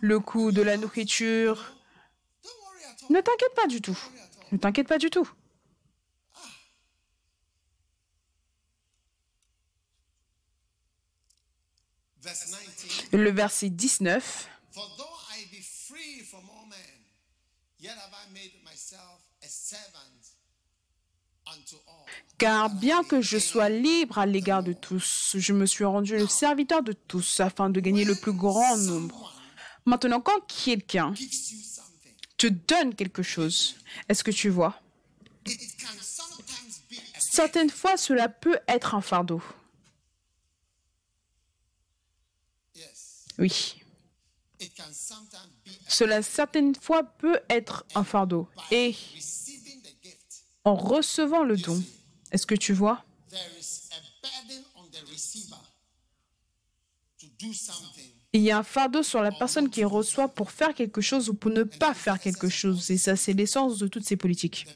[0.00, 1.74] le coût de la nourriture.
[3.08, 3.98] Ne t'inquiète pas du tout.
[4.52, 5.28] Ne t'inquiète pas du tout.
[19.48, 20.22] Servant
[21.46, 22.06] unto all.
[22.38, 26.26] Car bien que je sois libre à l'égard de tous, je me suis rendu le
[26.26, 29.34] serviteur de tous afin de gagner le plus grand nombre.
[29.86, 31.14] Maintenant, quand quelqu'un
[32.36, 33.76] te donne quelque chose,
[34.08, 34.80] est-ce que tu vois?
[37.18, 39.42] Certaines fois, cela peut être un fardeau.
[43.38, 43.76] Oui.
[45.88, 48.48] Cela, certaines fois, peut être un fardeau.
[48.70, 48.94] Et
[50.64, 51.82] en recevant le don,
[52.30, 53.04] est-ce que tu vois?
[58.32, 61.34] Il y a un fardeau sur la personne qui reçoit pour faire quelque chose ou
[61.34, 62.90] pour ne pas faire quelque chose.
[62.90, 64.66] Et ça, c'est l'essence de toutes ces politiques.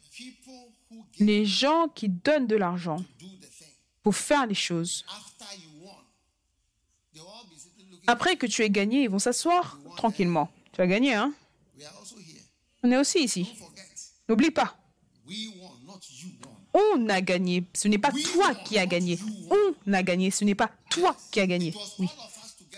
[1.19, 3.05] Les gens qui donnent de l'argent
[4.03, 5.05] pour faire les choses.
[8.09, 10.51] Après que tu aies gagné, ils vont s'asseoir tranquillement.
[10.73, 11.35] Tu as gagné, hein.
[12.83, 13.55] On est aussi ici.
[14.29, 14.79] N'oublie pas,
[16.73, 17.65] on a gagné.
[17.75, 19.19] Ce n'est pas toi qui as gagné.
[19.51, 20.31] On a gagné.
[20.31, 21.75] Ce n'est pas toi qui as gagné.
[21.99, 22.09] Oui.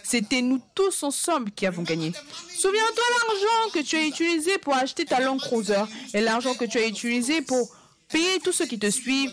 [0.03, 2.12] C'était nous tous ensemble qui avons gagné.
[2.57, 6.79] Souviens-toi l'argent que tu as utilisé pour acheter ta Land Cruiser et l'argent que tu
[6.79, 7.71] as utilisé pour
[8.09, 9.33] payer tous ceux qui te suivent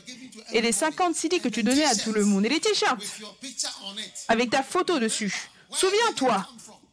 [0.52, 3.02] et les 50 CD que tu donnais à tout le monde et les t-shirts
[4.28, 5.50] avec ta photo dessus.
[5.72, 6.48] Souviens-toi,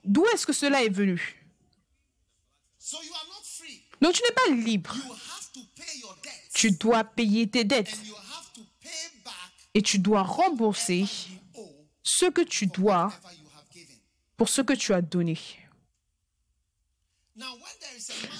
[0.05, 1.45] d'où est-ce que cela est venu?
[4.01, 4.95] Donc tu n'es pas libre.
[6.53, 7.97] Tu dois payer tes dettes
[9.75, 11.07] et tu dois rembourser
[12.03, 13.13] ce que tu dois
[14.37, 15.39] pour ce que tu as donné.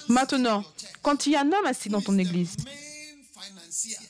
[0.07, 0.63] Maintenant,
[1.01, 2.55] quand il y a un homme assis dans ton église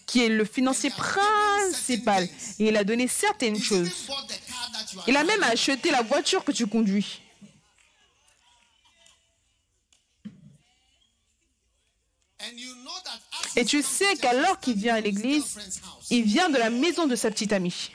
[0.06, 2.26] qui est le financier principal
[2.60, 4.08] et il a donné certaines choses,
[5.08, 7.22] il a même acheté la voiture que tu conduis.
[13.56, 15.58] Et tu sais qu'alors qu'il vient à l'église,
[16.10, 17.92] il vient de la maison de sa petite amie.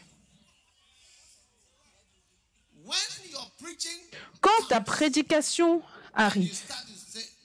[4.40, 5.82] Quand ta prédication
[6.14, 6.58] arrive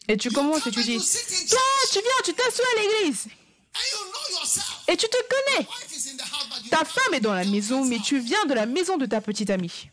[0.07, 1.59] et tu commences et tu dis, toi,
[1.91, 3.27] tu viens, tu t'assois à l'église
[4.87, 5.67] et tu te connais.
[6.69, 9.49] Ta femme est dans la maison, mais tu viens de la maison de ta petite
[9.49, 9.89] amie.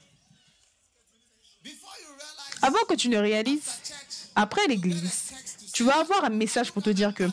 [2.63, 3.71] Avant que tu ne réalises,
[4.35, 5.33] après l'église,
[5.73, 7.25] tu vas avoir un message pour te dire que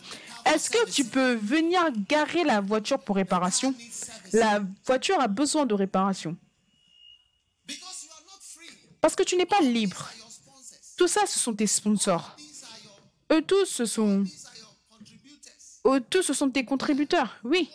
[0.45, 3.75] est-ce que tu peux venir garer la voiture pour réparation?
[4.33, 6.35] La voiture a besoin de réparation.
[9.01, 10.09] Parce que tu n'es pas libre.
[10.97, 12.35] Tout ça, ce sont tes sponsors.
[13.31, 14.23] Eux tous, ce sont,
[15.85, 17.37] eux tous, ce sont tes contributeurs.
[17.43, 17.69] Oui.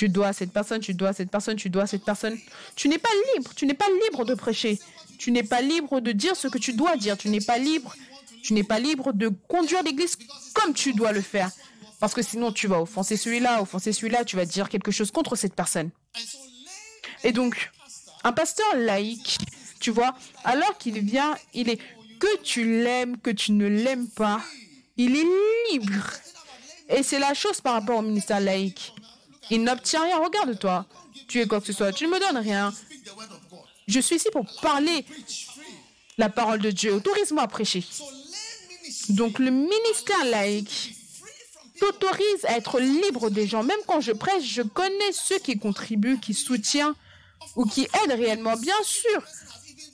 [0.00, 2.38] Tu dois à cette personne, tu dois à cette personne, tu dois à cette personne.
[2.74, 3.52] Tu n'es pas libre.
[3.54, 4.80] Tu n'es pas libre de prêcher.
[5.18, 7.18] Tu n'es pas libre de dire ce que tu dois dire.
[7.18, 7.94] Tu n'es pas libre.
[8.42, 10.16] Tu n'es pas libre de conduire l'église
[10.54, 11.50] comme tu dois le faire.
[11.98, 15.36] Parce que sinon, tu vas offenser celui-là, offenser celui-là, tu vas dire quelque chose contre
[15.36, 15.90] cette personne.
[17.22, 17.70] Et donc,
[18.24, 19.36] un pasteur laïque,
[19.80, 21.78] tu vois, alors qu'il vient, il est
[22.18, 24.40] que tu l'aimes, que tu ne l'aimes pas,
[24.96, 25.26] il est
[25.72, 26.06] libre.
[26.88, 28.94] Et c'est la chose par rapport au ministère laïque.
[29.50, 30.18] Il n'obtient rien.
[30.18, 30.86] Regarde-toi.
[31.28, 31.92] Tu es quoi que ce soit.
[31.92, 32.72] Tu ne me donnes rien.
[33.86, 35.04] Je suis ici pour parler
[36.18, 36.94] la parole de Dieu.
[36.94, 37.84] Autorise-moi à prêcher.
[39.10, 40.94] Donc le ministère laïque
[41.78, 43.62] t'autorise à être libre des gens.
[43.62, 46.94] Même quand je prêche, je connais ceux qui contribuent, qui soutiennent
[47.56, 48.56] ou qui aident réellement.
[48.56, 49.22] Bien sûr,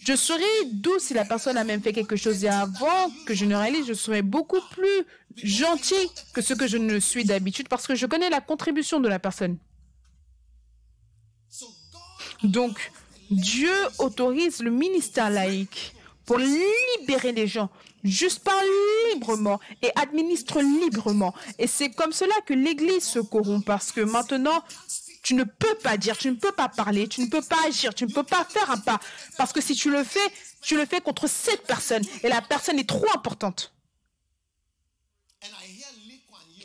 [0.06, 2.44] je serai doux si la personne a même fait quelque chose.
[2.44, 5.04] Et avant que je ne réalise, je serai beaucoup plus
[5.36, 9.08] gentil que ce que je ne suis d'habitude parce que je connais la contribution de
[9.08, 9.58] la personne.
[12.44, 12.92] Donc,
[13.30, 17.68] Dieu autorise le ministère laïque pour libérer les gens.
[18.04, 18.64] Juste parle
[19.12, 21.34] librement et administre librement.
[21.58, 24.62] Et c'est comme cela que l'Église se corrompt parce que maintenant,
[25.26, 27.92] Tu ne peux pas dire, tu ne peux pas parler, tu ne peux pas agir,
[27.92, 29.00] tu ne peux pas faire un pas.
[29.36, 30.20] Parce que si tu le fais,
[30.60, 32.04] tu le fais contre cette personne.
[32.22, 33.74] Et la personne est trop importante.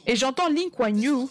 [0.05, 1.27] Et j'entends Lin Kuan Yew,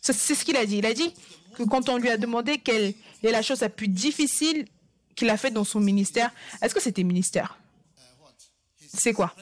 [0.00, 0.78] c'est ce qu'il a dit.
[0.78, 1.14] Il a dit
[1.54, 2.92] que quand on lui a demandé quelle
[3.22, 4.66] est la chose la plus difficile
[5.14, 7.56] qu'il a faite dans son ministère, est-ce que c'était ministère?
[8.92, 9.32] C'est quoi?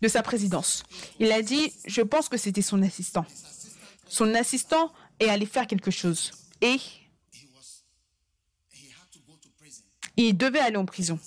[0.00, 0.82] De sa présidence.
[1.20, 3.26] Il a dit, je pense que c'était son assistant.
[4.08, 6.32] Son assistant est allé faire quelque chose.
[6.60, 6.78] Et
[10.16, 11.18] il devait aller en prison.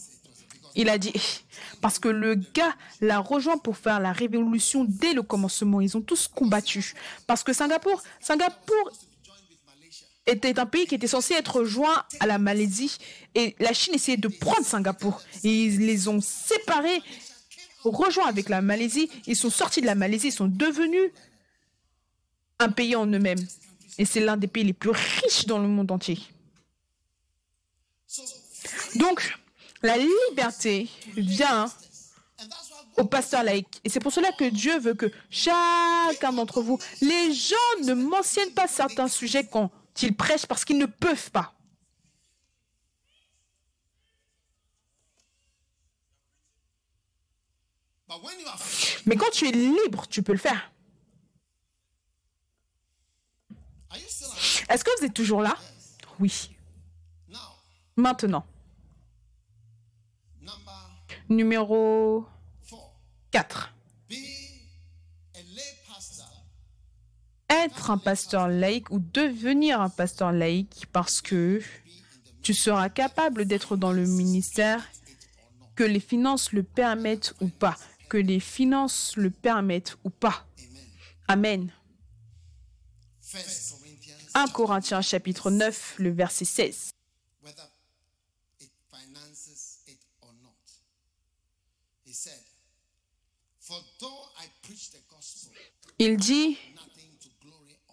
[0.76, 1.14] Il a dit,
[1.82, 5.82] parce que le gars l'a rejoint pour faire la révolution dès le commencement.
[5.82, 6.94] Ils ont tous combattu.
[7.28, 8.92] Parce que Singapour, Singapour
[10.28, 12.98] était un pays qui était censé être joint à la Malaisie
[13.36, 15.22] et la Chine essayait de prendre Singapour.
[15.44, 17.02] Et ils les ont séparés,
[17.84, 19.10] rejoints avec la Malaisie.
[19.28, 21.12] Ils sont sortis de la Malaisie, ils sont devenus
[22.60, 23.46] un pays en eux-mêmes.
[23.98, 26.20] Et c'est l'un des pays les plus riches dans le monde entier.
[28.96, 29.38] Donc,
[29.82, 31.72] la liberté vient
[32.98, 33.82] au pasteur laïque.
[33.84, 38.54] Et c'est pour cela que Dieu veut que chacun d'entre vous, les gens ne mentionnent
[38.54, 41.54] pas certains sujets quand ils prêchent parce qu'ils ne peuvent pas.
[49.06, 50.72] Mais quand tu es libre, tu peux le faire.
[54.70, 55.58] Est-ce que vous êtes toujours là?
[56.20, 56.56] Oui.
[57.96, 58.46] Maintenant.
[61.30, 62.26] Numéro
[63.32, 63.74] 4.
[67.50, 71.62] Être un pasteur laïque ou devenir un pasteur laïque parce que
[72.42, 74.88] tu seras capable d'être dans le ministère
[75.76, 77.76] que les finances le permettent ou pas.
[78.10, 80.46] Que les finances le permettent ou pas.
[81.28, 81.72] Amen.
[84.36, 86.90] 1 Corinthiens chapitre 9, le verset 16.
[95.98, 96.58] Il dit,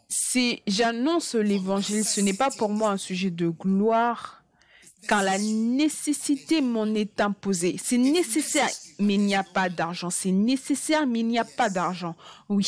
[0.09, 4.43] si j'annonce l'évangile, ce n'est pas pour moi un sujet de gloire,
[5.07, 7.77] car la nécessité m'en est imposée.
[7.81, 10.11] C'est nécessaire, mais il n'y a pas d'argent.
[10.11, 12.17] C'est nécessaire, mais il n'y a pas d'argent.
[12.49, 12.67] Oui.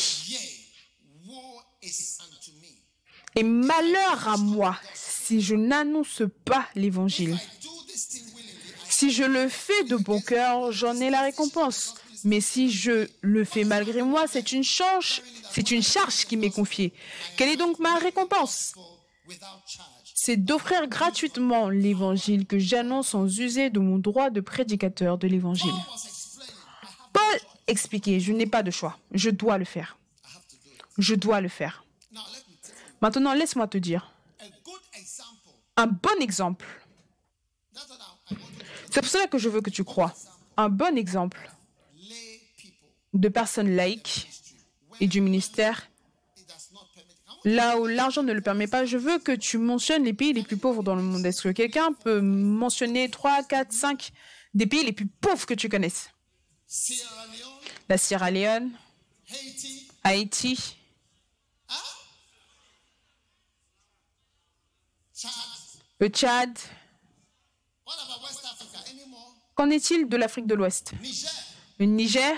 [3.35, 7.37] Et malheur à moi si je n'annonce pas l'évangile.
[8.87, 11.95] Si je le fais de bon cœur, j'en ai la récompense.
[12.23, 15.21] Mais si je le fais malgré moi, c'est une charge,
[15.51, 16.93] c'est une charge qui m'est confiée.
[17.37, 18.73] Quelle est donc ma récompense?
[20.13, 25.73] C'est d'offrir gratuitement l'évangile que j'annonce sans user de mon droit de prédicateur de l'évangile.
[27.13, 29.97] Paul expliquait, je n'ai pas de choix, je dois le faire.
[30.97, 31.83] Je dois le faire.
[33.01, 34.11] Maintenant, laisse-moi te dire
[35.77, 36.65] un bon exemple.
[38.91, 40.13] C'est pour cela que je veux que tu crois.
[40.57, 41.51] Un bon exemple
[43.13, 44.29] de personnes laïques
[45.01, 45.89] et du ministère,
[47.43, 50.43] là où l'argent ne le permet pas, je veux que tu mentionnes les pays les
[50.43, 51.25] plus pauvres dans le monde.
[51.25, 54.11] Est-ce que quelqu'un peut mentionner 3, 4, 5
[54.53, 56.09] des pays les plus pauvres que tu connaisses?
[57.89, 58.71] La Sierra Leone,
[60.03, 60.77] Haïti,
[65.99, 66.57] le Tchad.
[69.55, 70.91] Qu'en est-il de l'Afrique de l'Ouest?
[71.79, 72.35] Le Niger?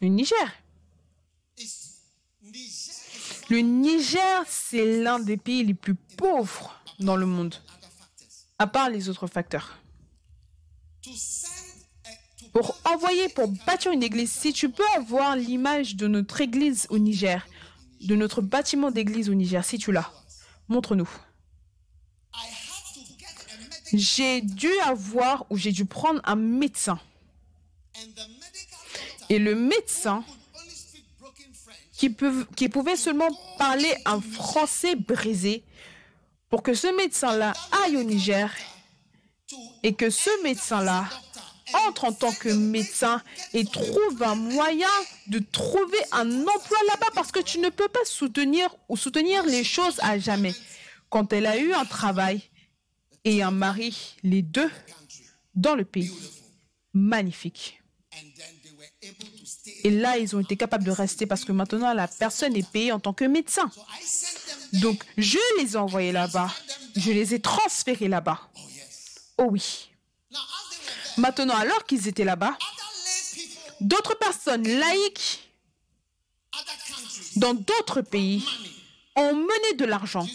[0.00, 0.52] Le Niger.
[3.48, 7.54] Le Niger, c'est l'un des pays les plus pauvres dans le monde,
[8.58, 9.78] à part les autres facteurs.
[12.52, 16.98] Pour envoyer, pour bâtir une église, si tu peux avoir l'image de notre église au
[16.98, 17.46] Niger,
[18.00, 20.10] de notre bâtiment d'église au Niger, si tu l'as,
[20.68, 21.08] montre-nous.
[23.92, 26.98] J'ai dû avoir ou j'ai dû prendre un médecin
[29.28, 30.24] et le médecin,
[31.92, 32.14] qui,
[32.54, 35.64] qui pouvait seulement parler un français brisé,
[36.48, 37.52] pour que ce médecin-là
[37.84, 38.54] aille au Niger
[39.82, 41.08] et que ce médecin-là
[41.88, 43.20] entre en tant que médecin
[43.52, 44.88] et trouve un moyen
[45.26, 49.64] de trouver un emploi là-bas parce que tu ne peux pas soutenir ou soutenir les
[49.64, 50.54] choses à jamais.
[51.10, 52.42] Quand elle a eu un travail
[53.26, 54.70] et un mari, les deux,
[55.54, 56.12] dans le pays.
[56.94, 57.82] Magnifique.
[59.82, 62.92] Et là, ils ont été capables de rester parce que maintenant, la personne est payée
[62.92, 63.70] en tant que médecin.
[64.74, 66.54] Donc, je les ai envoyés là-bas.
[66.94, 68.40] Je les ai transférés là-bas.
[69.38, 69.90] Oh oui.
[71.18, 72.56] Maintenant, alors qu'ils étaient là-bas,
[73.80, 75.50] d'autres personnes laïques
[77.34, 78.44] dans d'autres pays
[79.16, 80.26] ont mené de l'argent.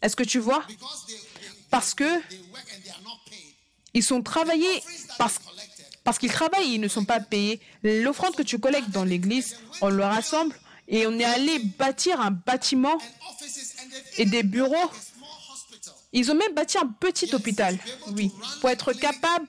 [0.00, 0.64] Est-ce que tu vois?
[1.72, 2.20] Parce que
[3.94, 4.82] ils sont travaillés
[5.18, 5.40] parce,
[6.04, 7.60] parce qu'ils travaillent et ils ne sont pas payés.
[7.82, 10.54] L'offrande que tu collectes dans l'église, on le rassemble
[10.86, 12.98] et on est allé bâtir un bâtiment
[14.18, 14.90] et des bureaux.
[16.12, 17.78] Ils ont même bâti un petit hôpital,
[18.18, 19.46] oui, pour être capable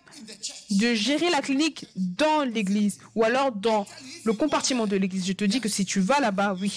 [0.70, 3.86] de gérer la clinique dans l'église ou alors dans
[4.24, 5.28] le compartiment de l'église.
[5.28, 6.72] Je te dis que si tu vas là-bas, oui,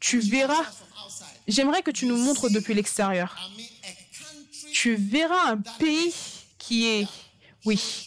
[0.00, 0.64] tu verras.
[1.46, 3.36] J'aimerais que tu nous montres depuis l'extérieur.
[4.80, 6.14] Tu verras un pays
[6.56, 7.08] qui est...
[7.64, 8.06] Oui.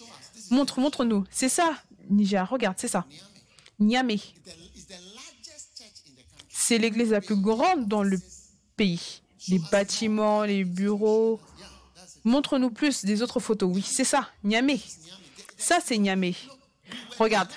[0.52, 1.26] Montre, montre-nous.
[1.30, 1.76] C'est ça,
[2.10, 2.50] Niger.
[2.50, 3.06] Regarde, c'est ça.
[3.78, 4.22] Niamey.
[6.48, 8.18] C'est l'église la plus grande dans le
[8.78, 9.22] pays.
[9.50, 11.42] Les bâtiments, les bureaux.
[12.24, 13.70] Montre-nous plus des autres photos.
[13.76, 14.80] Oui, c'est ça, Niamey.
[15.58, 16.36] Ça, c'est Niamey.
[17.20, 17.50] Regarde,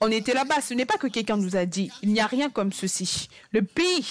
[0.00, 0.60] on était là-bas.
[0.60, 1.90] Ce n'est pas que quelqu'un nous a dit.
[2.00, 3.28] Il n'y a rien comme ceci.
[3.50, 4.06] Le pays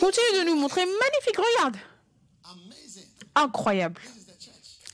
[0.00, 0.84] Continue de nous montrer.
[0.86, 1.76] Magnifique, regarde.
[3.34, 4.00] Incroyable.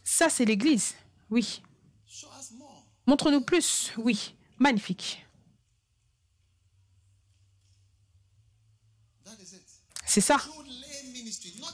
[0.05, 0.95] Ça, c'est l'église.
[1.31, 1.63] Oui.
[3.07, 3.93] Montre-nous plus.
[3.97, 4.35] Oui.
[4.59, 5.25] Magnifique.
[10.05, 10.39] C'est ça.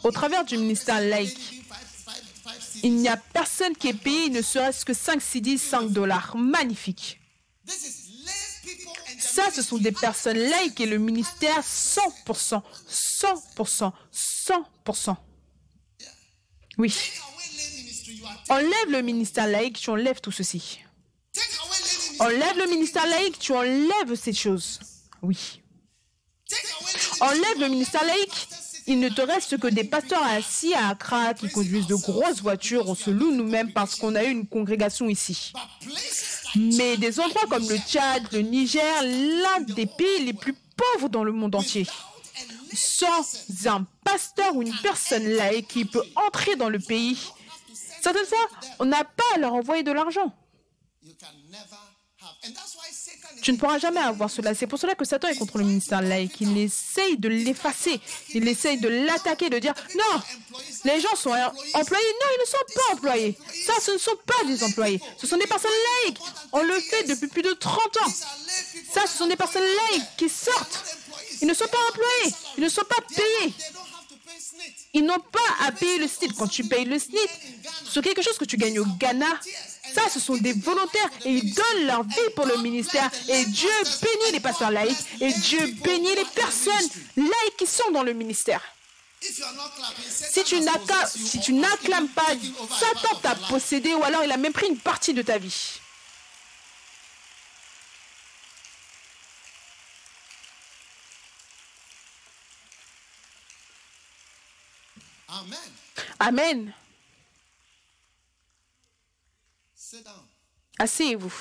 [0.04, 1.62] Au travers du ministère laïque,
[2.82, 6.36] il n'y a personne qui est payé ne serait-ce que 5 CD, 5 dollars.
[6.36, 7.20] Magnifique.
[9.32, 12.60] Ça, ce sont des personnes laïques et le ministère 100%,
[12.90, 15.16] 100%, 100%.
[16.76, 16.94] Oui.
[18.50, 20.80] Enlève le ministère laïque, tu enlèves tout ceci.
[22.18, 24.80] Enlève le ministère laïque, tu enlèves ces choses.
[25.22, 25.62] Oui.
[27.20, 28.48] Enlève le ministère laïque.
[28.86, 32.88] Il ne te reste que des pasteurs assis à Accra qui conduisent de grosses voitures.
[32.88, 35.52] On se loue nous-mêmes parce qu'on a eu une congrégation ici.
[36.56, 41.24] Mais des endroits comme le Tchad, le Niger, l'un des pays les plus pauvres dans
[41.24, 41.86] le monde entier.
[42.72, 43.24] Sans
[43.66, 47.18] un pasteur ou une personne laïque qui peut entrer dans le pays,
[48.00, 48.48] certaines fois,
[48.78, 50.34] on n'a pas à leur envoyer de l'argent.
[53.42, 54.54] Tu ne pourras jamais avoir cela.
[54.54, 56.40] C'est pour cela que Satan est contre le ministère laïque.
[56.40, 58.00] Il essaye de l'effacer.
[58.34, 60.20] Il essaye de l'attaquer, de dire non,
[60.84, 62.12] les gens sont employés.
[62.20, 63.38] Non, ils ne sont pas employés.
[63.66, 65.00] Ça, ce ne sont pas des employés.
[65.18, 65.70] Ce sont des personnes
[66.04, 66.18] laïques.
[66.52, 68.12] On le fait depuis plus de 30 ans.
[68.92, 70.84] Ça, ce sont des personnes laïques qui sortent.
[71.40, 72.34] Ils ne sont pas employés.
[72.58, 73.54] Ils ne sont pas payés.
[74.94, 76.34] Ils n'ont pas à payer le SNIT.
[76.38, 77.18] Quand tu payes le SNIT,
[77.90, 79.26] c'est quelque chose que tu gagnes au Ghana.
[79.90, 83.10] Ça, ce sont des volontaires et ils donnent leur vie pour le ministère.
[83.28, 83.70] Et Dieu
[84.00, 88.62] bénit les pasteurs laïcs et Dieu bénit les personnes laïques qui sont dans le ministère.
[89.20, 90.56] Si tu
[91.14, 92.26] si n'acclames pas,
[92.78, 95.78] Satan t'a possédé ou alors il a même pris une partie de ta vie.
[105.28, 105.58] Amen.
[106.20, 106.74] Amen.
[110.78, 111.32] Asseyez-vous.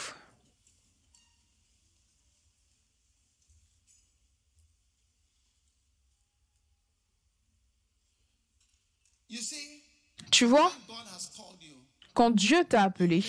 [10.31, 10.71] Tu vois,
[12.13, 13.23] quand Dieu t'a appelé,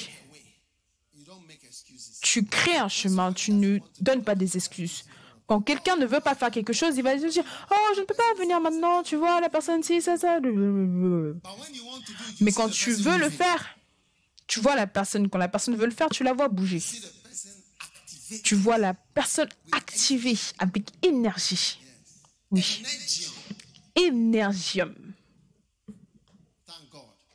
[2.22, 5.04] tu crées un chemin, tu ne donnes pas des excuses.
[5.46, 8.06] Quand quelqu'un ne veut pas faire quelque chose, il va se dire Oh, je ne
[8.06, 10.40] peux pas venir maintenant, tu vois, la personne ci, ça, ça.
[12.40, 13.76] Mais quand tu veux le faire,
[14.52, 15.30] tu vois la personne.
[15.30, 16.82] Quand la personne veut le faire, tu la vois bouger.
[18.44, 21.78] Tu vois la personne activée avec énergie.
[22.50, 22.82] Oui,
[23.96, 24.94] énergium.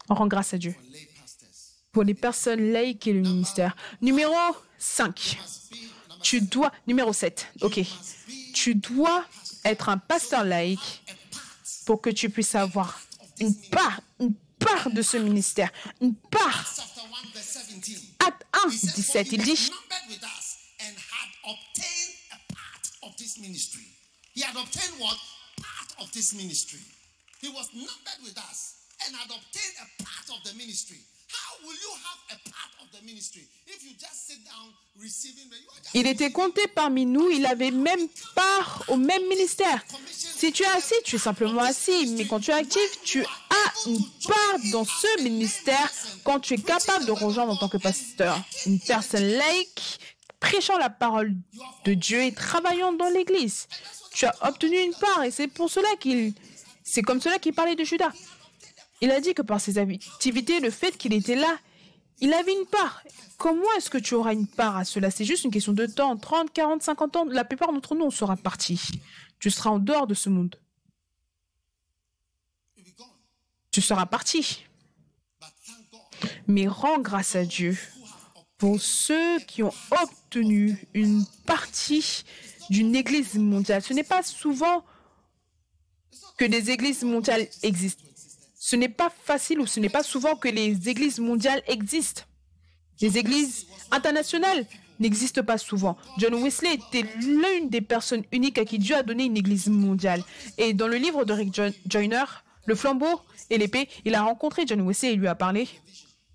[0.10, 0.76] On rend grâce à Dieu.
[1.92, 3.76] Pour les personnes laïques et le ministère.
[4.00, 4.36] Numéro
[4.78, 5.40] 5.
[5.42, 5.76] Must be
[6.10, 6.72] number Tu dois.
[6.86, 7.48] Numéro 7.
[7.62, 7.80] Ok.
[8.54, 9.26] Tu dois
[9.66, 11.04] être un pasteur laïque
[11.88, 13.02] pour que tu puisses avoir
[13.40, 14.02] une part,
[14.60, 15.72] part de ce ministère.
[16.02, 16.76] Une part.
[16.76, 17.98] chapter 1 verse 17.
[18.20, 19.72] Acte 1, He said, 17, "For il dit.
[24.34, 25.18] He had obtained what?
[25.58, 26.80] Part of this ministry.
[27.42, 30.98] He was numbered with us and had obtained a part of the ministry.
[35.94, 39.84] Il était compté parmi nous, il avait même part au même ministère.
[40.12, 43.90] Si tu es assis, tu es simplement assis, mais quand tu es actif, tu as
[43.90, 45.92] une part dans ce ministère
[46.24, 48.40] quand tu es capable de rejoindre en tant que pasteur.
[48.66, 50.00] Une personne laïque
[50.40, 51.34] prêchant la parole
[51.86, 53.68] de Dieu et travaillant dans l'église.
[54.14, 56.34] Tu as obtenu une part et c'est pour cela qu'il...
[56.84, 58.12] C'est comme cela qu'il parlait de Judas.
[59.02, 61.58] Il a dit que par ses activités, le fait qu'il était là,
[62.20, 63.04] il avait une part.
[63.38, 65.12] Comment est-ce que tu auras une part à cela?
[65.12, 66.18] C'est juste une question de temps.
[66.18, 68.82] 30, 40, 50 ans, la plupart d'entre nous, on sera partis.
[69.40, 70.56] Tu seras en dehors de ce monde.
[73.78, 74.66] tu seras parti.
[76.48, 77.78] Mais rends grâce à Dieu
[78.58, 82.24] pour ceux qui ont obtenu une partie
[82.72, 83.84] d'une église mondiale.
[83.84, 84.84] Ce n'est pas souvent
[86.40, 88.07] que des églises mondiales existent.
[88.70, 92.24] Ce n'est pas facile ou ce n'est pas souvent que les églises mondiales existent.
[93.00, 94.66] Les églises internationales
[95.00, 95.96] n'existent pas souvent.
[96.18, 100.22] John Wesley était l'une des personnes uniques à qui Dieu a donné une église mondiale.
[100.58, 102.26] Et dans le livre de Rick Jo- Joyner,
[102.66, 105.70] Le flambeau et l'épée, il a rencontré John Wesley et lui a parlé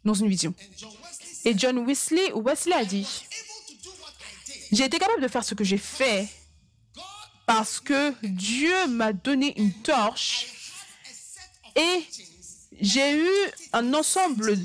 [0.02, 0.54] dans une vision.
[1.44, 3.06] Et John Wesley, Wesley a dit,
[4.72, 6.26] j'ai été capable de faire ce que j'ai fait
[7.44, 10.46] parce que Dieu m'a donné une torche
[11.04, 12.04] had a set of et
[12.80, 13.28] j'ai eu
[13.72, 14.58] un ensemble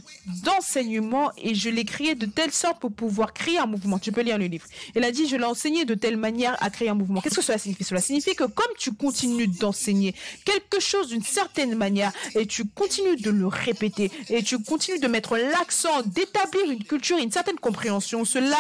[0.44, 4.00] d'enseignements et je l'ai créé de telle sorte pour pouvoir créer un mouvement.
[4.00, 4.66] Tu peux lire le livre.
[4.96, 7.22] Il a dit, je l'ai enseigné de telle manière à créer un mouvement.
[7.22, 7.84] Qu'est-ce que cela signifie?
[7.84, 13.18] Cela signifie que comme tu continues d'enseigner quelque chose d'une certaine manière et tu continues
[13.18, 18.26] de le répéter et tu continues de mettre l'accent, d'établir une culture, une certaine compréhension,
[18.26, 18.58] cela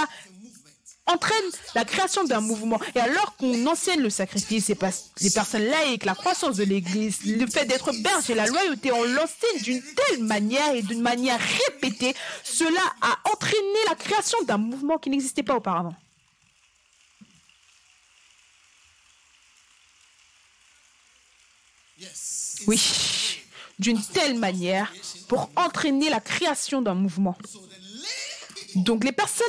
[1.07, 1.35] entraîne
[1.75, 2.79] la création d'un mouvement.
[2.95, 7.65] Et alors qu'on enseigne le sacrifice, les personnes laïques, la croissance de l'Église, le fait
[7.65, 13.17] d'être berger, la loyauté, on l'enseigne d'une telle manière et d'une manière répétée, cela a
[13.31, 15.95] entraîné la création d'un mouvement qui n'existait pas auparavant.
[22.67, 22.81] Oui,
[23.79, 24.93] d'une telle manière
[25.27, 27.37] pour entraîner la création d'un mouvement.
[28.77, 29.47] Donc les personnes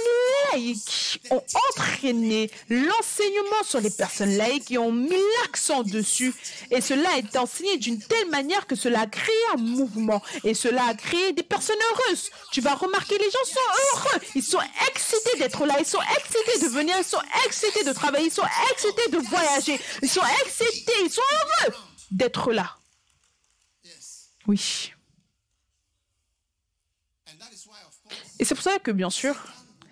[0.52, 6.34] laïques ont entraîné l'enseignement sur les personnes laïques et ont mis l'accent dessus.
[6.70, 10.22] Et cela a été enseigné d'une telle manière que cela a créé un mouvement.
[10.44, 12.30] Et cela a créé des personnes heureuses.
[12.52, 14.20] Tu vas remarquer, les gens sont heureux.
[14.34, 14.60] Ils sont
[14.90, 15.76] excités d'être là.
[15.78, 16.94] Ils sont excités de venir.
[16.98, 18.26] Ils sont excités de travailler.
[18.26, 19.78] Ils sont excités de voyager.
[20.02, 20.92] Ils sont excités.
[21.04, 21.74] Ils sont heureux
[22.10, 22.76] d'être là.
[24.46, 24.92] Oui.
[28.38, 29.36] Et c'est pour ça que, bien sûr,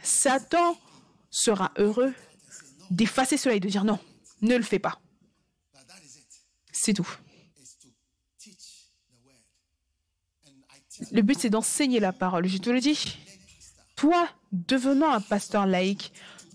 [0.03, 0.79] Satan
[1.31, 2.15] sera heureux
[2.91, 3.99] d'effacer cela et de dire non,
[4.43, 5.01] ne le fais pas.
[6.73, 7.09] C'est tout.
[11.11, 12.47] Le but, c'est d'enseigner la parole.
[12.47, 13.19] Je te le dis.
[13.97, 16.13] Toi, devenant un pasteur laïque,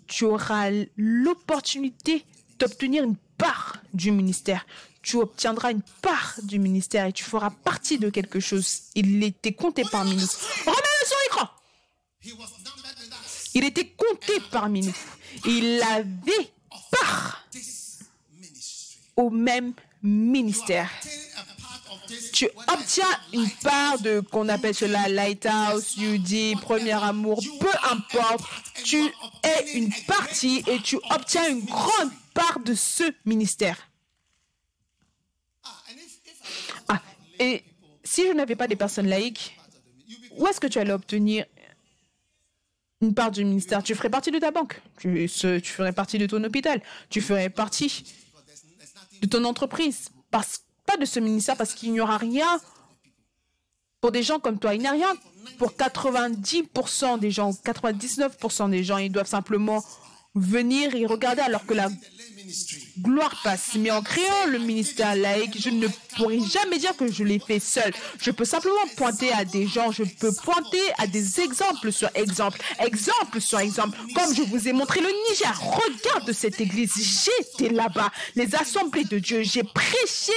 [0.08, 2.26] tu auras l'opportunité
[2.60, 4.66] d'obtenir une part du ministère.
[5.02, 8.82] Tu obtiendras une part du ministère et tu feras partie de quelque chose.
[8.96, 10.28] Il était compté parmi nous.
[10.66, 11.50] Remets-le sur l'écran.
[13.54, 14.94] Il était compté parmi nous.
[15.46, 16.52] Il avait
[16.92, 17.46] part
[19.16, 19.74] au même
[20.04, 20.90] ministère.
[22.34, 28.44] Tu obtiens une part de qu'on appelle cela Lighthouse, UD, Premier Amour, peu importe.
[28.84, 29.02] Tu
[29.44, 33.78] es une partie et tu obtiens une grande part de ce ministère.
[35.64, 36.42] Ah, and if, if
[36.90, 37.02] I Ah,
[37.42, 37.64] et
[38.04, 39.58] si je n'avais pas des personnes laïques,
[40.38, 41.46] où est-ce que tu allais obtenir
[43.02, 43.82] une part du ministère?
[43.82, 48.06] Tu ferais partie de ta banque, tu, ferais partie de ton hôpital, tu ferais partie
[49.22, 50.10] de ton entreprise.
[50.30, 52.62] Pas de ce ministère parce qu'il n'y aura rien
[54.02, 54.76] pour des gens comme toi.
[54.76, 55.14] Il n'y a rien
[55.58, 58.98] pour 90% des gens, 99% des gens.
[58.98, 59.84] Ils doivent simplement
[60.36, 61.90] venir et regarder alors que la
[63.00, 63.76] gloire passe.
[63.76, 67.60] Mais en créant le ministère laïque, je ne pourrai jamais dire que je l'ai fait
[67.60, 67.92] seul.
[68.20, 72.60] Je peux simplement pointer à des gens, je peux pointer à des exemples sur exemple,
[72.80, 73.98] exemple sur exemple.
[74.16, 79.20] Comme je vous ai montré le Niger, regarde cette église, j'étais là-bas, les assemblées de
[79.20, 80.34] Dieu, j'ai prêché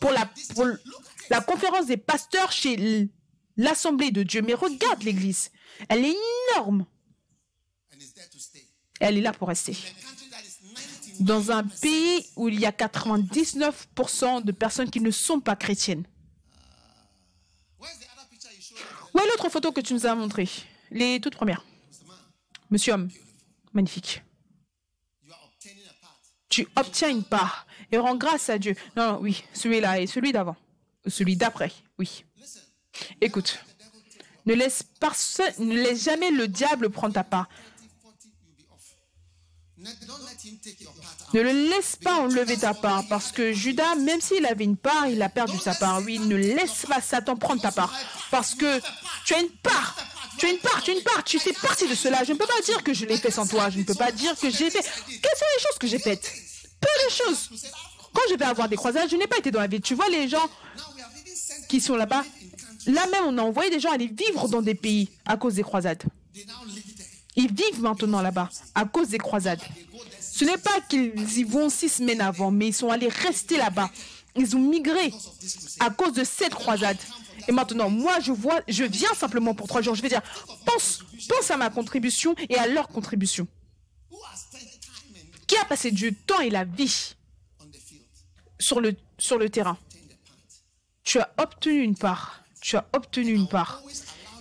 [0.00, 0.66] pour la, pour
[1.30, 3.08] la conférence des pasteurs chez
[3.56, 4.42] l'assemblée de Dieu.
[4.42, 5.50] Mais regarde l'église,
[5.88, 6.16] elle est
[6.54, 6.86] énorme.
[9.00, 9.72] Elle est là pour rester.
[9.72, 14.90] A country that is 99 dans un pays où il y a 99% de personnes
[14.90, 16.04] qui ne sont pas chrétiennes.
[19.14, 20.48] Où est l'autre photo que tu nous as montrée
[20.90, 21.64] Les toutes premières.
[22.70, 23.08] Monsieur homme,
[23.72, 24.22] magnifique.
[26.48, 28.74] Tu obtiens une part et rends grâce à Dieu.
[28.96, 30.56] Non, oui, celui-là et celui d'avant.
[31.06, 32.24] Celui d'après, oui.
[33.20, 33.58] Écoute,
[34.46, 34.84] ne laisse,
[35.58, 37.48] ne laisse jamais le diable prendre ta part.
[41.34, 45.06] Ne le laisse pas enlever ta part parce que Judas, même s'il avait une part,
[45.06, 46.00] il a perdu sa part.
[46.04, 47.92] Oui, ne laisse pas Satan prendre ta part
[48.30, 48.80] parce que
[49.24, 49.96] tu as une part.
[50.38, 52.22] Tu as une part, tu as une part, tu fais partie de cela.
[52.24, 53.70] Je ne peux pas dire que je l'ai fait sans toi.
[53.70, 54.82] Je ne peux pas dire que j'ai fait.
[54.82, 56.32] Quelles sont les choses que j'ai faites?
[56.80, 57.50] Peu de choses.
[58.12, 59.80] Quand je vais avoir des croisades, je n'ai pas été dans la ville.
[59.80, 60.48] Tu vois les gens
[61.68, 62.24] qui sont là-bas?
[62.86, 65.62] Là même, on a envoyé des gens aller vivre dans des pays à cause des
[65.62, 66.02] croisades.
[67.38, 69.62] Ils vivent maintenant là-bas à cause des croisades.
[70.20, 73.90] Ce n'est pas qu'ils y vont six semaines avant, mais ils sont allés rester là-bas.
[74.34, 75.12] Ils ont migré
[75.78, 76.98] à cause de cette croisade.
[77.46, 79.94] Et maintenant, moi, je vois, je viens simplement pour trois jours.
[79.94, 80.22] Je vais dire,
[80.66, 83.46] pense, pense à ma contribution et à leur contribution.
[85.46, 87.14] Qui a passé du temps et la vie
[88.58, 88.96] sur le,
[89.48, 89.78] terrain?
[91.04, 92.42] Tu as obtenu une part.
[92.60, 93.80] Tu as obtenu une part.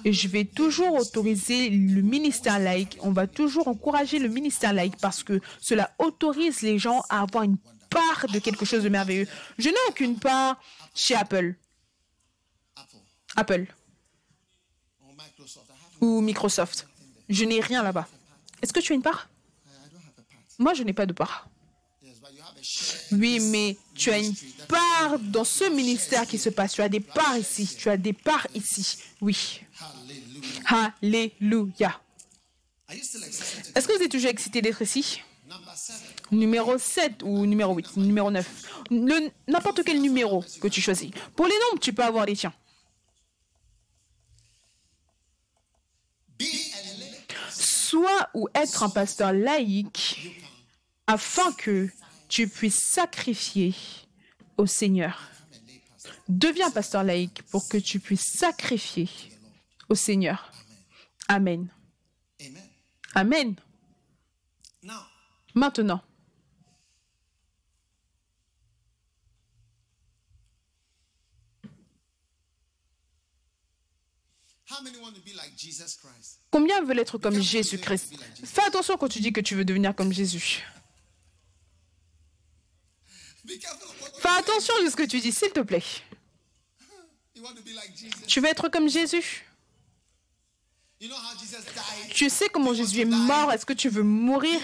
[0.08, 2.98] Et je vais toujours autoriser le ministère laïque.
[3.02, 7.44] On va toujours encourager le ministère laïque parce que cela autorise les gens à avoir
[7.44, 7.58] une
[7.90, 9.28] part de quelque chose de merveilleux.
[9.58, 10.62] Je n'ai aucune part
[10.96, 11.56] chez Apple.
[13.36, 13.66] Apple
[16.00, 16.88] ou Microsoft.
[17.28, 18.08] Je n'ai rien là-bas.
[18.62, 19.28] Est-ce que tu as une part?
[20.58, 21.50] Moi, je n'ai pas de part.
[23.12, 24.34] Oui, mais tu as une
[24.70, 26.76] part dans ce ministère qui se passe.
[26.76, 27.68] Tu as des parts ici.
[27.78, 29.00] Tu as des parts ici.
[29.20, 29.67] Oui.
[30.68, 32.00] Alléluia.
[32.90, 35.22] Est-ce que vous êtes toujours excité d'être ici?
[36.32, 38.48] Numéro 7 ou numéro 8, numéro 9.
[38.92, 41.10] Le- N'importe quel numéro que tu choisis.
[41.36, 42.54] Pour les nombres, tu peux avoir les tiens.
[47.50, 50.38] Soit ou être un pasteur laïque
[51.08, 51.90] afin que
[52.28, 53.74] tu puisses sacrifier
[54.58, 55.20] au Seigneur.
[56.28, 59.10] Deviens pasteur laïque pour que tu puisses sacrifier
[59.90, 60.52] au Seigneur.
[61.28, 61.70] Amen.
[63.16, 63.56] Amen.
[65.54, 66.02] Maintenant,
[76.52, 78.14] combien veulent être comme Jésus-Christ
[78.44, 80.64] Fais attention quand tu dis que tu veux devenir comme Jésus.
[84.20, 85.84] Fais attention à ce que tu dis, s'il te plaît.
[88.28, 89.47] Tu veux être comme Jésus?
[92.14, 93.52] Tu sais comment Jésus est mort?
[93.52, 94.60] Est-ce que tu veux mourir?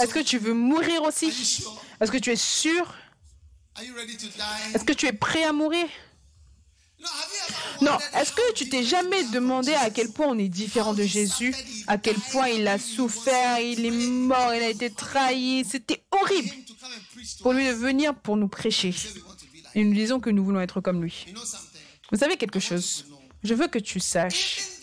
[0.00, 1.26] Est-ce que tu veux mourir Are you aussi?
[2.00, 2.92] Est-ce que tu es sûr?
[3.76, 4.74] Are you ready to die?
[4.74, 5.86] Est-ce que tu es prêt à mourir?
[7.80, 7.98] Non.
[8.14, 9.94] Est-ce que tu t'es jamais demandé from à Jesus?
[9.94, 11.54] quel point on est différent de Jésus?
[11.86, 15.64] À quel point il a souffert, il est mort, il a été trahi?
[15.64, 16.50] C'était horrible
[17.42, 18.94] pour lui de venir pour nous prêcher.
[19.74, 21.26] Et nous disons que nous voulons être comme lui.
[22.10, 23.06] Vous savez quelque chose?
[23.42, 24.73] Je veux que tu saches.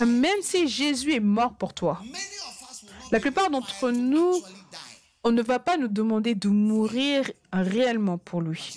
[0.00, 2.02] Même si Jésus est mort pour toi,
[3.10, 4.42] la plupart d'entre nous,
[5.22, 8.76] on ne va pas nous demander de mourir réellement pour lui.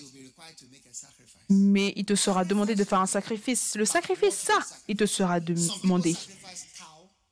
[1.50, 3.76] Mais il te sera demandé de faire un sacrifice.
[3.76, 6.16] Le sacrifice, ça, il te sera demandé.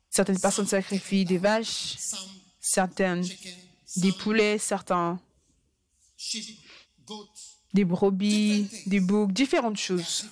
[0.09, 1.97] Certaines personnes sacrifient des vaches,
[2.61, 3.25] certaines
[3.97, 5.19] des poulets, certains
[7.75, 10.25] des brebis, des boucs, différentes choses.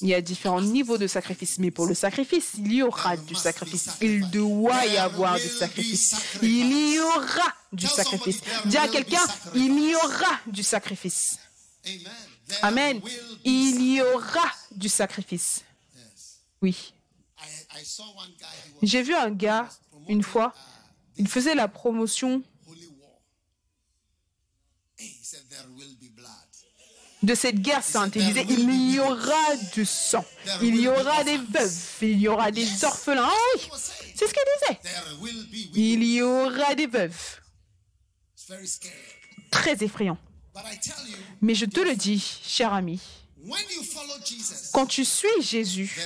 [0.00, 3.34] Il y a différents niveaux de sacrifice, mais pour le sacrifice, il y aura du
[3.34, 3.88] sacrifice.
[4.02, 6.14] Il doit y avoir du sacrifice.
[6.42, 8.40] Il y aura du sacrifice.
[8.66, 11.38] Dis à quelqu'un, il y aura du sacrifice.
[12.62, 13.00] Amen.
[13.44, 15.64] Il y aura du sacrifice.
[16.60, 16.92] Oui.
[18.82, 19.68] J'ai vu un gars,
[20.08, 20.54] une fois,
[21.16, 22.42] il faisait la promotion
[27.22, 28.16] de cette guerre sainte.
[28.16, 30.24] Il disait, il y aura du sang.
[30.62, 31.82] Il y aura des veuves.
[32.02, 33.28] Il y aura des orphelins.
[33.28, 33.68] Ah oui,
[34.14, 34.80] c'est ce qu'il disait.
[35.74, 37.40] Il y aura des veuves.
[39.50, 40.18] Très effrayant.
[41.40, 43.00] Mais je te le dis, cher ami,
[43.48, 45.98] when you follow Jesus, quand tu suis Jésus,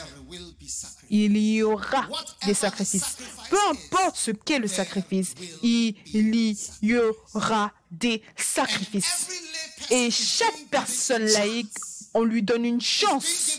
[1.10, 2.08] il y aura
[2.46, 3.16] des sacrifices.
[3.50, 5.94] Peu importe ce qu'est le sacrifice, il
[6.82, 6.96] y
[7.34, 9.28] aura des sacrifices.
[9.90, 11.72] Et chaque personne laïque,
[12.14, 13.58] on lui donne une chance.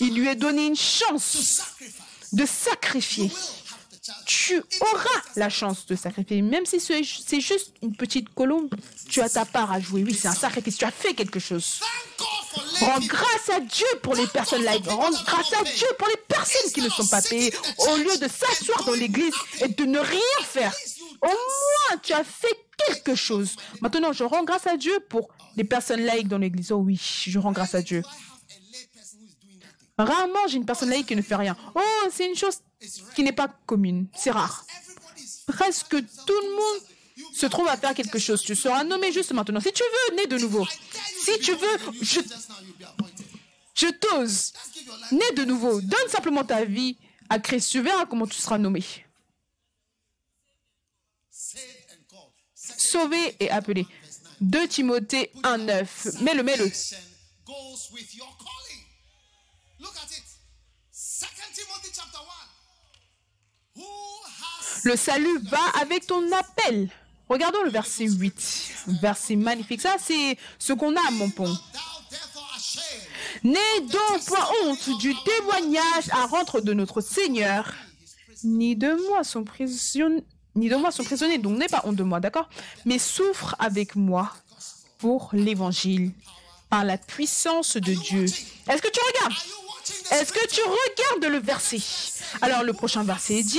[0.00, 1.60] Il lui est donné une chance
[2.32, 3.30] de sacrifier.
[4.26, 6.42] Tu auras la chance de sacrifier.
[6.42, 8.74] Même si c'est c'est juste une petite colombe,
[9.08, 10.02] tu as ta part à jouer.
[10.02, 10.78] Oui, c'est un sacrifice.
[10.78, 11.80] Tu as fait quelque chose.
[12.80, 14.88] Rends grâce à Dieu pour les personnes laïques.
[14.88, 17.54] Rends grâce à Dieu pour les personnes qui ne sont pas payées.
[17.78, 20.74] Au lieu de s'asseoir dans l'église et de ne rien faire.
[21.22, 23.56] Au moins, tu as fait quelque chose.
[23.80, 26.72] Maintenant, je rends grâce à Dieu pour les personnes laïques dans l'église.
[26.72, 28.02] Oh oui, je rends grâce à Dieu.
[29.98, 31.56] Rarement, j'ai une personne laïque qui ne fait rien.
[31.74, 31.80] Oh,
[32.10, 32.58] c'est une chose
[33.14, 34.06] qui n'est pas commune.
[34.16, 34.64] C'est rare.
[35.46, 36.82] Presque tout le monde
[37.32, 38.42] se trouve à faire quelque chose.
[38.42, 39.60] Tu seras nommé juste maintenant.
[39.60, 40.66] Si tu veux, né de nouveau.
[41.24, 42.20] Si tu veux, je,
[43.74, 44.52] je t'ose.
[45.12, 45.80] Né de nouveau.
[45.80, 46.96] Donne simplement ta vie
[47.28, 47.70] à Christ.
[47.70, 48.84] Tu verras comment tu seras nommé.
[52.54, 53.86] Sauvé et appelé.
[54.40, 56.22] 2 Timothée 1.9.
[56.22, 56.64] Mets-le, mets-le.
[56.64, 56.68] 1.
[63.76, 66.90] Has Le salut va avec ton appel.
[67.30, 68.72] Regardons le verset 8.
[69.00, 69.80] Verset magnifique.
[69.80, 71.56] Ça, c'est ce qu'on a à mon pont.
[73.44, 77.72] N'aie donc point honte du témoignage à rendre de notre Seigneur,
[78.42, 80.24] ni de moi son prisonnier,
[80.56, 82.48] ni de moi son prisonnier, donc n'aie pas honte de moi, d'accord?
[82.84, 84.32] Mais souffre avec moi
[84.98, 86.10] pour l'évangile,
[86.68, 88.24] par la puissance de Dieu.
[88.24, 89.34] Est-ce que tu regardes?
[90.10, 91.80] Est-ce que tu regardes le verset?
[92.42, 93.58] Alors le prochain verset dit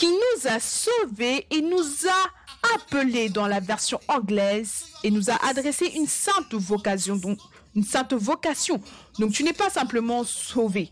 [0.00, 5.34] qui nous a sauvés et nous a appelés dans la version anglaise et nous a
[5.46, 7.16] adressé une sainte vocation.
[7.16, 7.38] Donc,
[7.76, 8.80] une sainte vocation.
[9.18, 10.90] Donc, tu n'es pas simplement sauvé.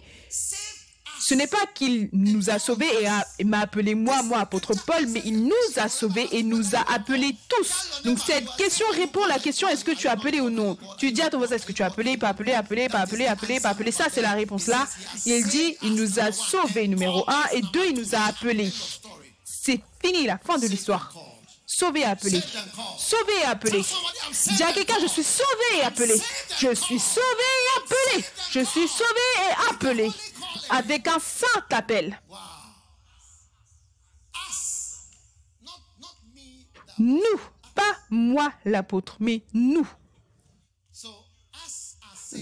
[1.21, 2.89] Ce n'est pas qu'il nous a sauvés
[3.39, 6.93] et, m'a appelé moi, moi, apôtre Paul, mais il nous a sauvés et nous a
[6.93, 8.03] appelés tous.
[8.05, 10.77] Donc, cette question répond à la question est-ce que tu es appelé ou non?
[10.99, 13.27] Tu dis à ton voisin est-ce que tu es appelé, pas appelé, appelé, pas appelé,
[13.27, 13.91] appelé, pas appelé?
[13.91, 14.87] Ça, c'est la réponse là.
[15.27, 18.73] Il dit il nous a sauvés, numéro un, et deux, il nous a appelés.
[19.45, 21.13] C'est fini, la fin de l'histoire.
[21.71, 22.41] Sauvé et appelé.
[22.97, 23.83] Sauvé et appelé.
[24.57, 26.15] Dis à quelqu'un, je suis sauvé et appelé.
[26.59, 28.25] Je suis sauvé et appelé.
[28.51, 30.11] Je suis sauvé et appelé.
[30.71, 32.19] Avec un saint appel.
[36.99, 37.21] Nous,
[37.75, 39.87] pas moi l'apôtre, mais nous.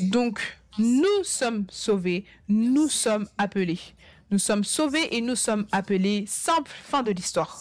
[0.02, 0.40] Donc,
[0.78, 3.80] nous sommes sauvés, nous sommes appelés.
[4.30, 6.26] Nous sommes sauvés et nous sommes appelés.
[6.28, 7.60] Simple fin de l'histoire.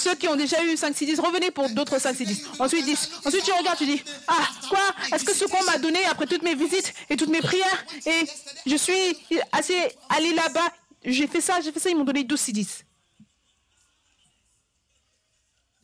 [0.00, 2.46] Ceux qui ont déjà eu 5, 6, 10, revenez pour d'autres 5, 6, 10.
[2.58, 3.10] Ensuite 10.
[3.26, 4.80] Ensuite tu regardes, tu dis, ah, quoi?
[5.12, 8.24] Est-ce que ce qu'on m'a donné après toutes mes visites et toutes mes prières et
[8.64, 9.18] je suis
[9.52, 9.78] assez
[10.08, 10.68] allé là-bas,
[11.04, 12.84] j'ai fait ça, j'ai fait ça, ils m'ont donné 12 6, 10.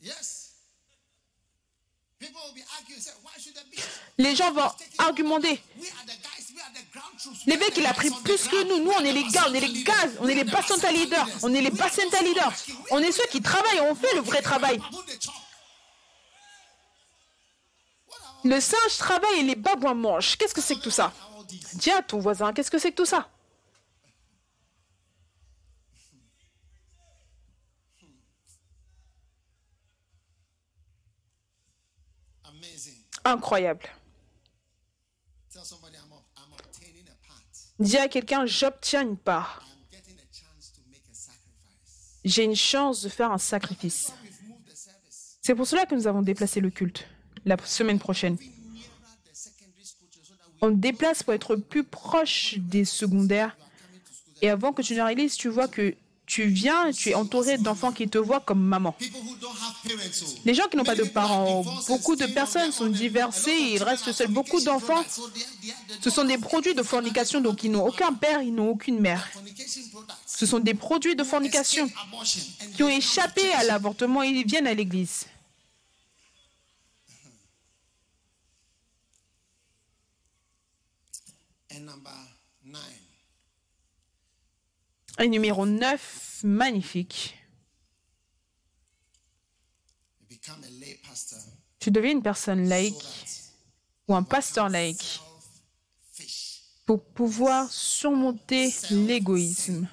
[0.01, 0.53] Yes.
[2.17, 2.99] People will be arguing.
[2.99, 3.77] Say, why should there be?
[4.17, 5.61] Les gens vont argumenter.
[7.47, 8.83] Mecs, il a pris plus que nous.
[8.83, 11.53] Nous, on est les gars, on est les gaz, on est les placenta leaders, on
[11.53, 12.53] est les placenta leaders.
[12.91, 14.79] On est ceux qui travaillent, on fait le vrai travail.
[18.43, 20.37] Le singe travaille et les babouins mangent.
[20.37, 21.11] Qu'est-ce que c'est que tout ça?
[21.73, 23.27] Dis à ton voisin, qu'est-ce que c'est que tout ça?
[33.25, 33.89] Incroyable.
[37.79, 39.63] Dis à quelqu'un, j'obtiens une part.
[42.25, 44.13] J'ai une chance de faire un sacrifice.
[45.41, 47.07] C'est pour cela que nous avons déplacé le culte
[47.45, 48.37] la semaine prochaine.
[50.61, 53.55] On déplace pour être plus proche des secondaires.
[54.41, 55.95] Et avant que tu ne réalises, tu vois que
[56.27, 58.93] tu viens, tu es entouré d'enfants qui te voient comme maman.
[60.43, 64.03] Les gens qui n'ont pas de parents, beaucoup de personnes sont divorcées et il reste
[64.03, 64.27] children seul.
[64.27, 65.03] are Beaucoup d'enfants,
[66.01, 69.27] ce sont des produits de fornication, donc ils n'ont aucun père, ils n'ont aucune mère.
[70.25, 71.89] Ce sont des produits de fornication
[72.75, 75.25] qui ont échappé à l'avortement et ils viennent à l'église.
[81.69, 82.26] And number
[85.19, 87.35] Et numéro 9, magnifique.
[91.79, 93.25] Tu deviens une personne laïque
[94.07, 95.21] ou un pasteur laïque
[96.85, 99.87] pour pouvoir surmonter l'égoïsme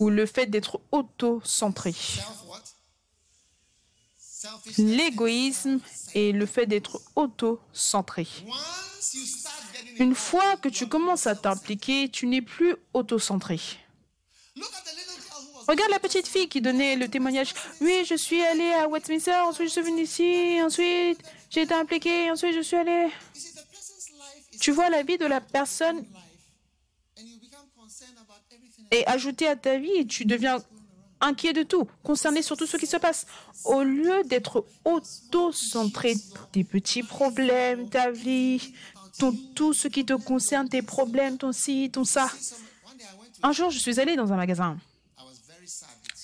[0.00, 1.94] ou le fait d'être auto-centré.
[4.78, 5.80] L'égoïsme
[6.14, 8.26] et le fait d'être auto-centré.
[9.98, 13.60] Une fois que tu commences à t'impliquer, tu n'es plus auto-centré.
[15.66, 17.52] Regarde la petite fille qui donnait le témoignage.
[17.80, 22.30] Oui, je suis allée à Westminster, ensuite je suis venue ici, ensuite j'ai été impliquée,
[22.30, 23.08] ensuite je suis allée.
[24.60, 26.04] Tu vois la vie de la personne
[28.90, 30.58] est ajoutée à ta vie et tu deviens
[31.20, 33.26] inquiet de tout, concerné sur tout ce qui se passe.
[33.64, 36.14] Au lieu d'être auto-centré,
[36.52, 38.72] tes petits problèmes, ta vie,
[39.18, 42.30] ton, tout ce qui te concerne, tes problèmes, ton ci, ton ça.
[43.42, 44.78] Un jour, je suis allée dans un magasin.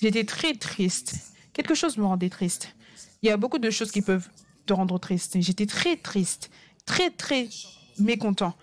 [0.01, 1.15] J'étais très triste.
[1.53, 2.75] Quelque chose me rendait triste.
[3.21, 4.27] Il y a beaucoup de choses qui peuvent
[4.65, 5.39] te rendre triste.
[5.39, 6.49] J'étais très triste,
[6.85, 7.47] très très
[7.99, 8.55] mécontent.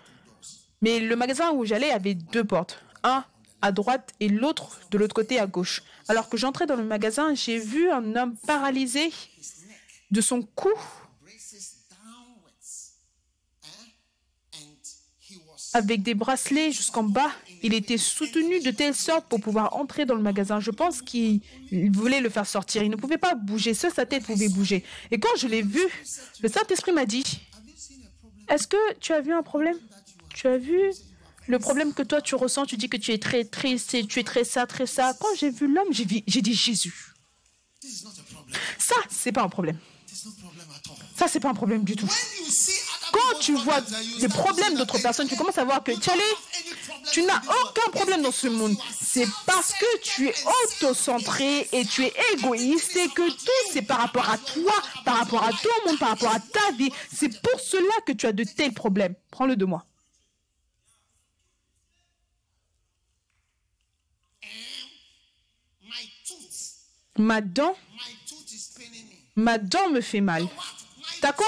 [0.81, 3.25] Mais le magasin où j'allais avait deux portes, un
[3.61, 5.81] à droite et l'autre de l'autre côté à gauche.
[6.07, 9.11] Alors que j'entrais dans le magasin, j'ai vu un homme paralysé
[10.11, 10.69] de son cou
[15.73, 17.31] avec des bracelets jusqu'en bas.
[17.63, 20.59] Il était soutenu de telle sorte pour pouvoir entrer dans le magasin.
[20.59, 21.41] Je pense qu'il
[21.93, 22.83] voulait le faire sortir.
[22.83, 23.73] Il ne pouvait pas bouger.
[23.73, 24.83] Seule sa tête pouvait bouger.
[25.11, 25.81] Et quand je l'ai vu,
[26.41, 27.23] le Saint-Esprit m'a dit,
[28.49, 29.77] est-ce que tu as vu un problème?
[30.35, 30.77] Tu as vu
[31.47, 32.65] le problème que toi tu ressens?
[32.65, 35.15] Tu dis que tu es très triste, tu es très ça, très ça.
[35.19, 37.13] Quand j'ai vu l'homme, j'ai dit Jésus.
[38.77, 39.77] Ça, c'est pas un problème.
[41.15, 42.09] Ça, c'est pas un problème du tout.
[43.13, 43.79] Quand tu vois
[44.19, 48.47] les problèmes d'autres personnes, tu commences à voir que tu n'as aucun problème dans ce
[48.47, 48.75] monde.
[48.99, 50.35] C'est parce que tu es
[50.65, 54.73] autocentré et tu es égoïste et que tout c'est par rapport à toi,
[55.05, 56.89] par rapport à ton monde, par rapport à ta vie.
[57.13, 59.13] C'est pour cela que tu as de tels problèmes.
[59.29, 59.85] Prends-le de moi.
[67.19, 67.75] Ma dent,
[69.35, 70.47] ma dent me fait mal.
[71.21, 71.45] T'as quoi?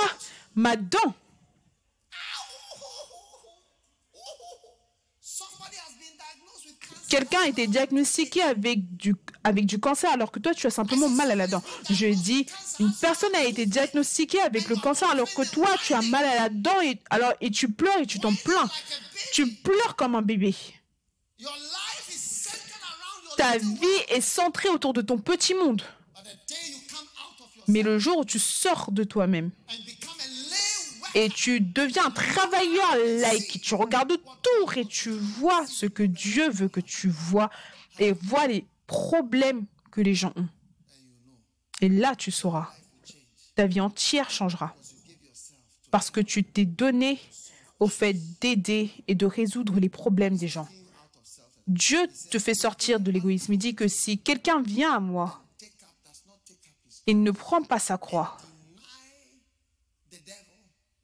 [0.53, 1.15] Ma dent.
[7.09, 9.15] Quelqu'un a été diagnostiqué avec du,
[9.79, 11.63] cancer alors que toi tu as simplement mal à la dent.
[11.89, 12.45] Je dis,
[12.79, 16.35] une personne a été diagnostiquée avec le cancer alors que toi tu as mal à
[16.35, 18.69] la dent et, alors, et tu pleures et tu t'en plains.
[19.33, 20.55] Tu pleures comme un bébé.
[23.37, 25.83] Ta vie est centrée autour de ton petit monde.
[27.67, 29.51] Mais le jour où tu sors de toi-même
[31.15, 36.49] et tu deviens un travailleur laïque, tu regardes autour et tu vois ce que Dieu
[36.49, 37.49] veut que tu vois
[37.97, 40.47] et vois les problèmes que les gens ont.
[41.81, 42.69] Et là, tu sauras.
[43.55, 44.75] Ta vie entière changera.
[45.89, 47.19] Parce que tu t'es donné
[47.79, 50.67] au fait d'aider et de résoudre les problèmes des gens.
[51.65, 53.53] Dieu te fait sortir de l'égoïsme.
[53.53, 55.41] Il dit que si quelqu'un vient à moi
[57.07, 58.37] il ne prend pas sa croix.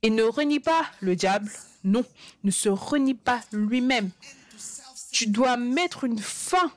[0.04, 1.52] Il ne renie pas le diable,
[1.84, 2.04] non,
[2.44, 4.10] ne se renie pas lui-même.
[5.12, 6.72] Tu dois mettre une fin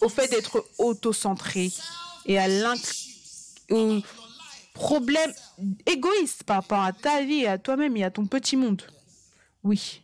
[0.00, 1.72] au fait d'être autocentré
[2.26, 2.46] et à
[3.70, 4.00] au
[4.74, 5.32] problème
[5.86, 8.82] égoïste par rapport à ta vie, à toi-même et à ton petit monde.
[9.64, 10.02] Oui.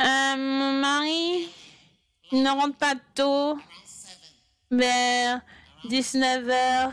[0.00, 1.48] Euh, mon mari,
[2.32, 3.58] ne rentre pas tôt,
[4.70, 5.40] vers
[5.88, 6.92] 19 h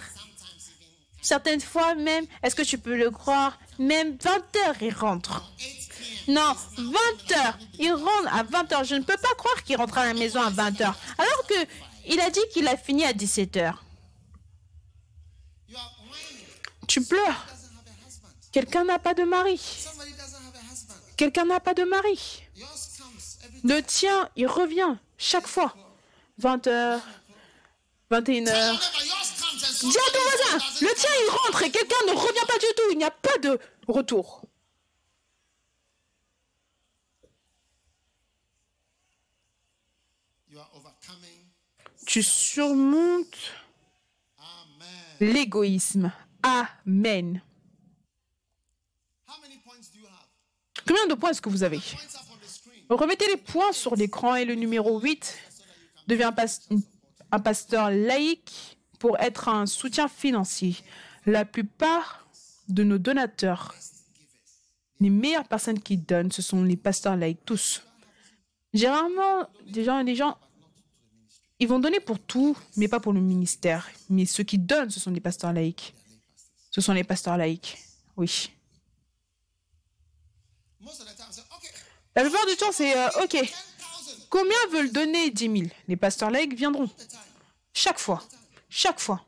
[1.22, 5.44] Certaines fois même, est-ce que tu peux le croire, même 20 h il rentre.
[6.28, 6.84] Non, 20
[7.30, 10.14] h Il rentre à 20 h Je ne peux pas croire qu'il rentre à la
[10.14, 10.84] maison à 20 h
[11.18, 11.54] Alors que
[12.08, 13.74] il a dit qu'il a fini à 17 h
[16.88, 17.46] Tu pleures.
[18.52, 19.60] Quelqu'un n'a pas de mari.
[21.16, 22.44] Quelqu'un n'a pas de mari.
[23.64, 25.76] Le tien, il revient chaque fois.
[26.42, 27.00] 20h,
[28.12, 28.44] 21h.
[29.80, 32.92] Dis à ton voisin, le tien il rentre et quelqu'un ne revient pas du tout.
[32.92, 33.58] Il n'y a pas de
[33.88, 34.42] retour.
[42.06, 43.38] Tu surmontes
[45.22, 46.12] l'égoïsme.
[46.44, 47.42] Amen.
[50.86, 51.80] Combien de points est-ce que vous avez?
[52.90, 55.38] Remettez les points sur l'écran et le numéro 8
[56.08, 56.34] devient
[57.32, 60.76] un pasteur laïque pour être un soutien financier.
[61.26, 62.28] La plupart
[62.68, 63.76] de nos donateurs,
[65.00, 67.84] les meilleures personnes qui donnent, ce sont les pasteurs laïcs, tous.
[68.74, 70.38] Généralement, des gens, des gens,
[71.60, 73.90] ils vont donner pour tout, mais pas pour le ministère.
[74.10, 75.94] Mais ceux qui donnent, ce sont les pasteurs laïcs.
[76.70, 77.78] Ce sont les pasteurs laïcs,
[78.18, 78.52] oui.
[82.16, 83.54] La plupart du temps, c'est euh, OK.
[84.32, 86.90] Combien veulent donner 10 000 Les pasteurs laïcs viendront.
[87.74, 88.24] Chaque fois.
[88.70, 89.22] Chaque fois.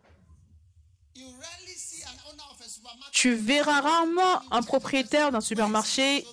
[3.12, 6.26] Tu verras rarement un propriétaire d'un supermarché.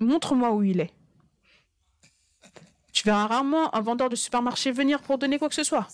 [0.00, 0.92] Montre-moi où il est.
[2.92, 5.86] Tu verras rarement un vendeur de supermarché venir pour donner quoi que ce soit.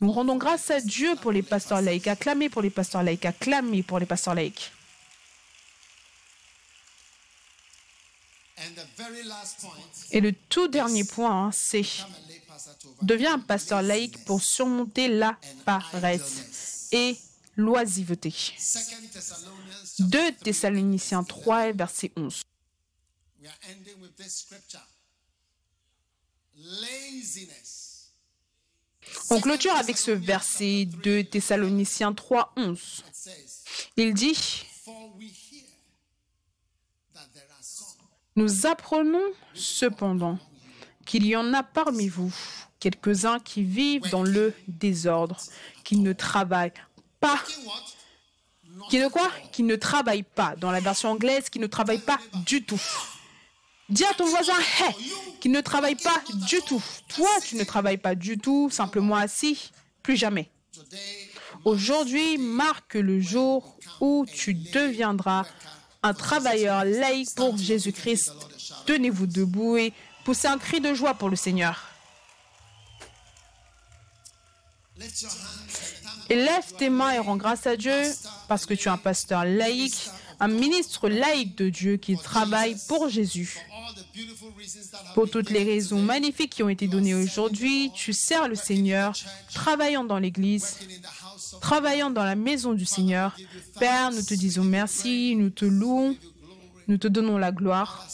[0.00, 2.08] Nous rendons grâce à Dieu pour les pasteurs laïcs.
[2.08, 3.24] Acclamez pour les pasteurs laïcs.
[3.24, 4.72] Acclamez pour les pasteurs laïcs.
[10.10, 11.84] Et le tout dernier point, hein, c'est
[13.02, 17.16] deviens un pasteur laïque pour surmonter la paresse et
[17.56, 18.34] l'oisiveté.
[19.98, 22.42] 2 Thessaloniciens 3, verset 11.
[29.30, 33.04] On clôture avec ce verset 2 Thessaloniciens 3, 11.
[33.96, 34.66] Il dit
[38.36, 39.22] Nous apprenons
[39.54, 40.38] cependant
[41.04, 42.32] qu'il y en a parmi vous
[42.80, 45.36] quelques-uns qui vivent dans le désordre,
[45.84, 46.72] qui ne travaillent
[47.20, 47.38] pas
[48.88, 49.30] Qui ne quoi?
[49.52, 50.56] Qui ne travaille pas.
[50.56, 52.80] Dans la version anglaise, qui ne travaille pas du tout.
[53.88, 54.94] Dis à ton voisin, hey,
[55.40, 56.82] qui ne travaille pas du tout.
[57.08, 59.70] Toi, tu ne travailles pas du tout, simplement assis,
[60.02, 60.50] plus jamais.
[61.64, 65.44] Aujourd'hui marque le jour où tu deviendras
[66.02, 68.32] un travailleur laïque pour Jésus-Christ.
[68.86, 69.92] Tenez-vous debout et
[70.24, 71.88] poussez un cri de joie pour le Seigneur.
[76.28, 78.02] Élève tes mains et rends grâce à Dieu
[78.48, 80.10] parce que tu es un pasteur laïque,
[80.42, 83.60] un ministre laïque de Dieu qui travaille pour Jésus.
[85.14, 89.14] Pour toutes les raisons magnifiques qui ont été données aujourd'hui, tu sers le Seigneur,
[89.54, 90.78] travaillant dans l'Église,
[91.60, 93.36] travaillant dans la maison du Seigneur.
[93.78, 96.16] Père, nous te disons merci, nous te louons,
[96.88, 98.08] nous te donnons la gloire.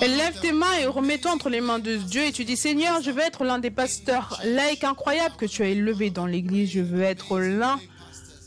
[0.00, 3.10] Lève tes mains et remets-toi entre les mains de Dieu et tu dis Seigneur, je
[3.10, 6.70] veux être l'un des pasteurs laïcs incroyables que tu as élevés dans l'Église.
[6.70, 7.80] Je veux être l'un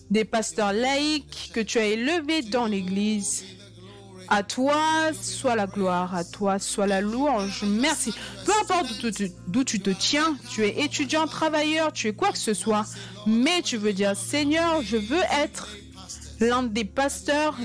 [0.09, 3.43] des pasteurs laïcs que tu as élevés dans l'Église.
[4.27, 7.63] À toi soit la gloire, à toi soit la louange.
[7.63, 8.13] Merci.
[8.45, 9.05] Peu importe
[9.47, 12.85] d'où tu te tiens, tu es étudiant, travailleur, tu es quoi que ce soit,
[13.27, 15.69] mais tu veux dire Seigneur, je veux être
[16.39, 17.55] l'un des pasteurs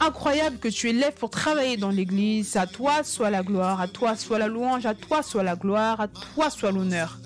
[0.00, 2.56] incroyables que tu élèves pour travailler dans l'Église.
[2.56, 6.00] À toi soit la gloire, à toi soit la louange, à toi soit la gloire,
[6.00, 7.18] à toi soit l'honneur.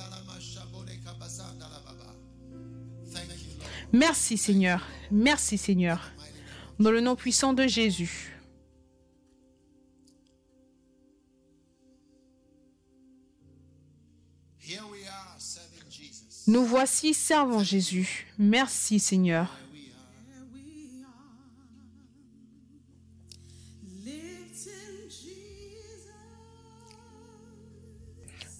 [3.93, 6.13] Merci Seigneur, merci Seigneur.
[6.79, 8.35] Dans le nom puissant de Jésus.
[16.47, 18.27] Nous voici servant Jésus.
[18.39, 19.55] Merci Seigneur.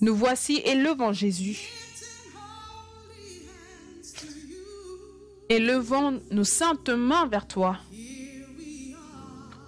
[0.01, 1.59] Nous voici élevant Jésus.
[5.49, 7.79] Élevant nos saintes mains vers toi.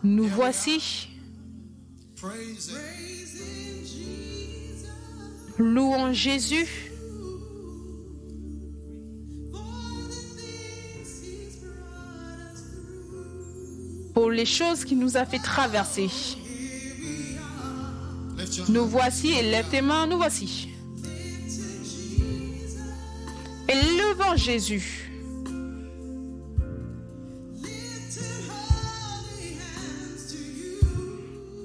[0.03, 1.09] Nous voici.
[5.59, 6.67] Louons Jésus.
[14.15, 16.09] Pour les choses qu'il nous a fait traverser.
[18.69, 20.69] Nous voici, élève tes mains, nous voici.
[23.69, 25.10] Élevant Jésus.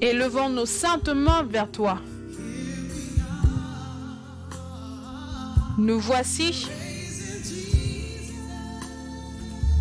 [0.05, 1.97] Élevons nos saintes mains vers toi.
[5.79, 6.67] Nous voici.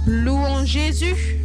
[0.06, 1.36] Louons Jésus.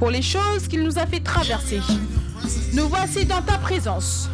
[0.00, 1.78] Pour les choses qu'il nous a fait traverser.
[2.72, 4.28] Nous voici dans ta présence.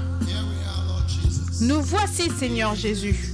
[1.61, 3.32] Nous voici, Seigneur Jésus.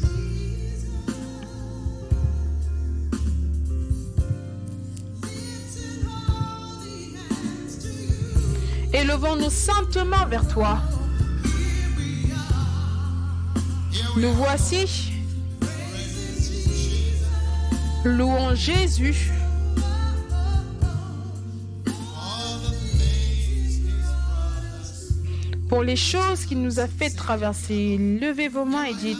[9.28, 10.78] Élevons nos saintes mains vers toi.
[14.16, 15.12] Nous voici.
[18.04, 19.30] Louons Jésus.
[25.68, 29.18] Pour les choses qu'il nous a fait traverser, levez vos mains et dites,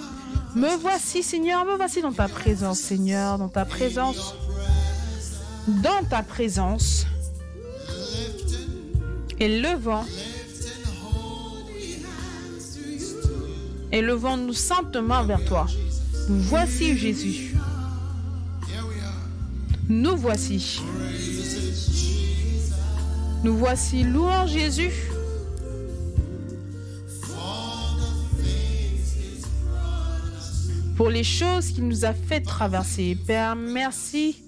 [0.55, 4.35] me voici Seigneur, me voici dans ta présence Seigneur, dans ta présence,
[5.67, 7.08] dans ta présence
[9.41, 10.05] et levant
[13.91, 15.67] et levant nous saintement vers toi.
[16.29, 17.55] Voici Jésus.
[19.89, 20.83] Nous voici.
[23.43, 24.93] Nous voici louant Jésus.
[30.97, 33.17] Pour les choses qu'il nous a fait traverser.
[33.27, 34.43] Père, merci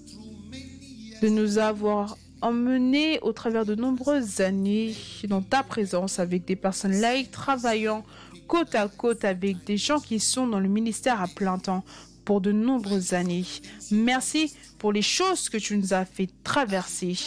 [1.21, 4.95] de nous avoir emmenés au travers de nombreuses années
[5.27, 8.03] dans ta présence avec des personnes laïques travaillant
[8.47, 11.83] côte à côte avec des gens qui sont dans le ministère à plein temps
[12.25, 13.45] pour de nombreuses années.
[13.91, 17.17] Merci pour les choses que tu nous as fait traverser.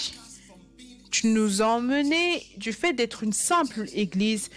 [1.11, 4.51] Tu nous as emmenés du fait d'être une simple église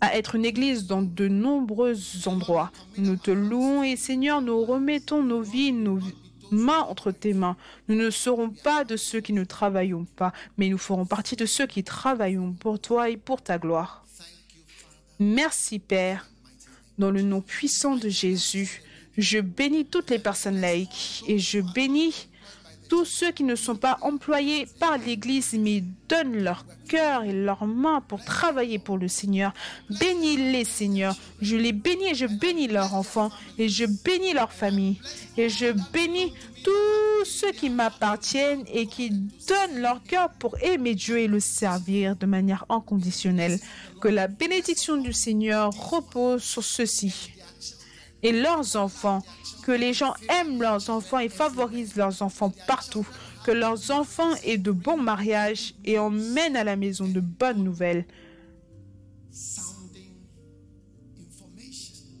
[0.00, 1.96] à être une église dans de nombreux
[2.26, 2.70] endroits.
[2.98, 5.98] Nous te louons et Seigneur, nous remettons nos vies, nos
[6.50, 7.56] mains entre tes mains.
[7.88, 11.46] Nous ne serons pas de ceux qui ne travaillons pas, mais nous ferons partie de
[11.46, 14.04] ceux qui travaillons pour toi et pour ta gloire.
[15.18, 16.28] Merci Père.
[16.98, 18.82] Dans le nom puissant de Jésus,
[19.16, 22.28] je bénis toutes les personnes laïques et je bénis
[22.88, 27.66] tous ceux qui ne sont pas employés par l'Église, mais donnent leur cœur et leurs
[27.66, 29.52] mains pour travailler pour le Seigneur.
[29.90, 31.16] Bénis-les, Seigneur.
[31.40, 35.00] Je les bénis et je bénis leurs enfants et je bénis leur famille
[35.36, 36.32] et je bénis
[36.62, 42.16] tous ceux qui m'appartiennent et qui donnent leur cœur pour aimer Dieu et le servir
[42.16, 43.58] de manière inconditionnelle.
[44.00, 47.33] Que la bénédiction du Seigneur repose sur ceux-ci
[48.24, 49.22] et leurs enfants
[49.62, 53.06] que les gens aiment leurs enfants et favorisent leurs enfants partout,
[53.44, 58.06] que leurs enfants aient de bons mariages et emmènent à la maison de bonnes nouvelles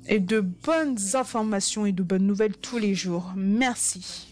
[0.06, 3.32] et de bonnes informations et de bonnes nouvelles tous les jours.
[3.34, 4.28] Merci.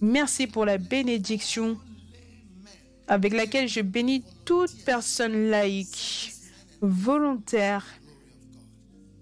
[0.00, 1.78] Merci pour la bénédiction
[3.06, 6.32] avec laquelle je bénis toute personne laïque,
[6.80, 7.84] volontaire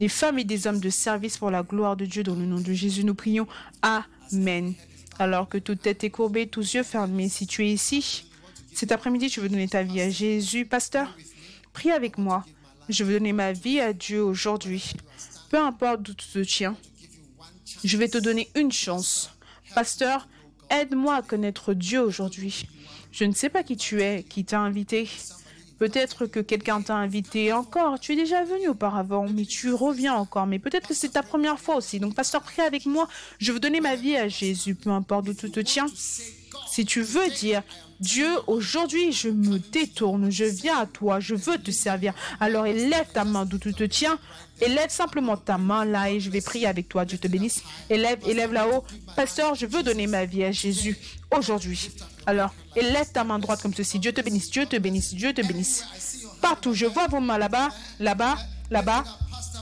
[0.03, 2.25] des femmes et des hommes de service pour la gloire de Dieu.
[2.25, 3.47] Dans le nom de Jésus, nous prions.
[3.83, 4.75] Amen.
[5.21, 8.25] Alors que toute tête est courbée, tous yeux fermés, si tu es ici,
[8.75, 11.17] cet après-midi, tu veux donner ta vie à Jésus, pasteur,
[11.73, 12.45] prie avec moi.
[12.89, 14.93] Je veux donner ma vie à Dieu aujourd'hui.
[15.51, 16.77] Peu importe d'où tu te tiens,
[17.85, 19.31] je vais te donner une chance.
[19.73, 20.27] Pasteur,
[20.69, 22.67] aide-moi à connaître Dieu aujourd'hui.
[23.13, 25.09] Je ne sais pas qui tu es, qui t'a invité.
[25.79, 27.99] Peut-être que quelqu'un t'a invité encore.
[27.99, 30.47] Tu es déjà venu auparavant, mais tu reviens encore.
[30.47, 31.99] Mais peut-être que c'est ta première fois aussi.
[32.01, 33.09] Donc, pasteur, prie avec moi.
[33.39, 35.87] Je veux donner ma vie à Jésus, peu importe d'où tu te tiens.
[35.95, 37.63] Si tu veux dire,
[38.03, 42.13] Dieu, aujourd'hui, je me détourne, je viens à toi, je veux te servir.
[42.41, 44.19] Alors élève ta main d'où tu te tiens.
[44.61, 47.05] Élève simplement ta main là et je vais prier avec toi.
[47.05, 47.63] Dieu te bénisse.
[47.89, 48.83] Élève, élève là-haut.
[49.15, 50.99] Pasteur, je veux donner ma vie à Jésus
[51.31, 51.93] aujourd'hui.
[52.27, 54.01] Alors, élève ta main droite comme ceci.
[54.01, 55.85] Dieu te bénisse, Dieu te bénisse, Dieu te bénisse.
[56.41, 57.69] Partout, je vois vos mains là-bas,
[58.01, 58.37] là-bas,
[58.73, 59.05] là-bas.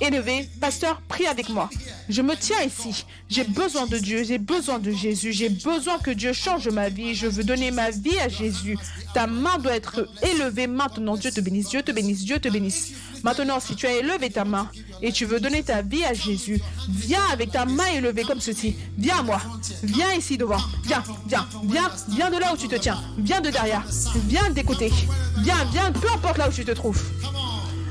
[0.00, 1.68] Élevé, pasteur, prie avec moi.
[2.08, 3.04] Je me tiens ici.
[3.28, 7.14] J'ai besoin de Dieu, j'ai besoin de Jésus, j'ai besoin que Dieu change ma vie.
[7.14, 8.78] Je veux donner ma vie à Jésus.
[9.12, 11.16] Ta main doit être élevée maintenant.
[11.16, 12.92] Dieu te bénisse, Dieu te bénisse, Dieu te bénisse.
[13.22, 14.70] Maintenant, si tu as élevé ta main
[15.02, 18.76] et tu veux donner ta vie à Jésus, viens avec ta main élevée comme ceci.
[18.96, 19.40] Viens à moi.
[19.82, 20.60] Viens ici devant.
[20.84, 22.98] Viens, viens, viens, viens de là où tu te tiens.
[23.18, 23.84] Viens de derrière.
[24.26, 24.92] Viens côtés.
[25.38, 27.02] Viens, viens, peu importe là où tu te trouves.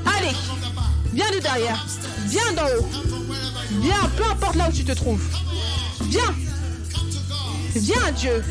[0.05, 0.35] Allez,
[1.13, 1.85] viens de derrière.
[2.27, 2.89] Viens d'en haut.
[3.81, 5.21] Viens, peu importe là où tu te trouves.
[6.03, 6.33] Viens.
[7.75, 8.43] Viens à Dieu.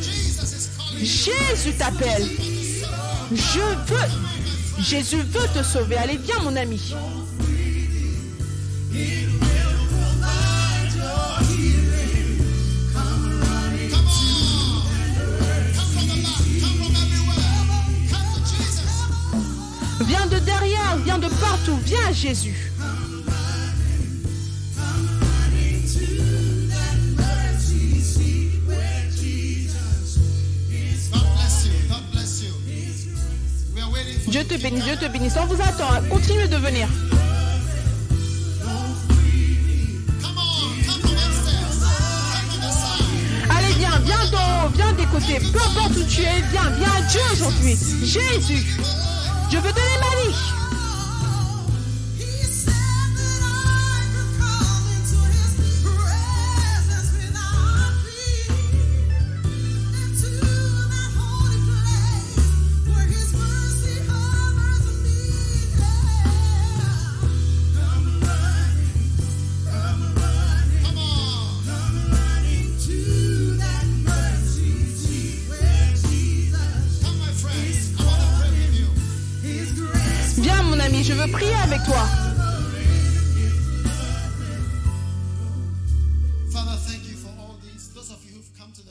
[0.96, 2.28] Jésus t'appelle.
[3.32, 4.82] Je veux.
[4.82, 5.96] Jésus veut te sauver.
[5.96, 6.94] Allez, viens mon ami.
[20.08, 22.72] Viens de derrière, viens de partout, viens Jésus.
[34.28, 35.34] Dieu te bénisse, Dieu te bénisse.
[35.40, 35.88] On vous attend.
[36.10, 36.88] Continuez de venir.
[43.50, 45.38] Allez, viens, viens d'en haut, viens des côtés.
[45.52, 47.76] Peu importe où tu es, viens, viens à Dieu aujourd'hui.
[48.02, 48.64] Jésus,
[49.50, 50.57] je veux donner ma vie.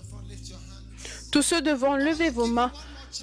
[0.04, 0.84] Front, lift your hand.
[1.32, 2.72] Tous ceux devant, levez vos mains.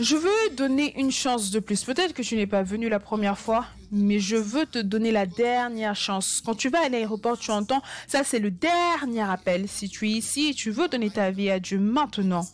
[0.00, 1.84] Je veux donner une chance de plus.
[1.84, 5.26] Peut-être que tu n'es pas venu la première fois, mais je veux te donner la
[5.26, 6.42] dernière chance.
[6.44, 9.68] Quand tu vas à l'aéroport, tu entends, ça c'est le dernier appel.
[9.68, 12.48] Si tu es ici et tu veux donner ta vie à Dieu maintenant,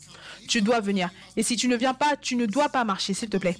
[0.48, 1.08] tu dois venir.
[1.36, 3.56] Et si tu ne viens pas, tu ne dois pas marcher, s'il te plaît.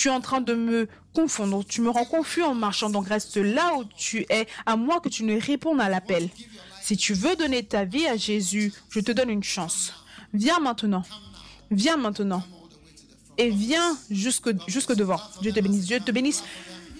[0.00, 1.62] Tu es en train de me confondre.
[1.62, 2.88] Tu me rends confus en marchant.
[2.88, 6.30] Donc reste là où tu es, à moins que tu ne répondes à l'appel.
[6.80, 9.92] Si tu veux donner ta vie à Jésus, je te donne une chance.
[10.32, 11.02] Viens maintenant.
[11.70, 12.42] Viens maintenant.
[13.36, 15.20] Et viens jusque, jusque devant.
[15.42, 15.84] Dieu te bénisse.
[15.84, 16.44] Dieu te bénisse.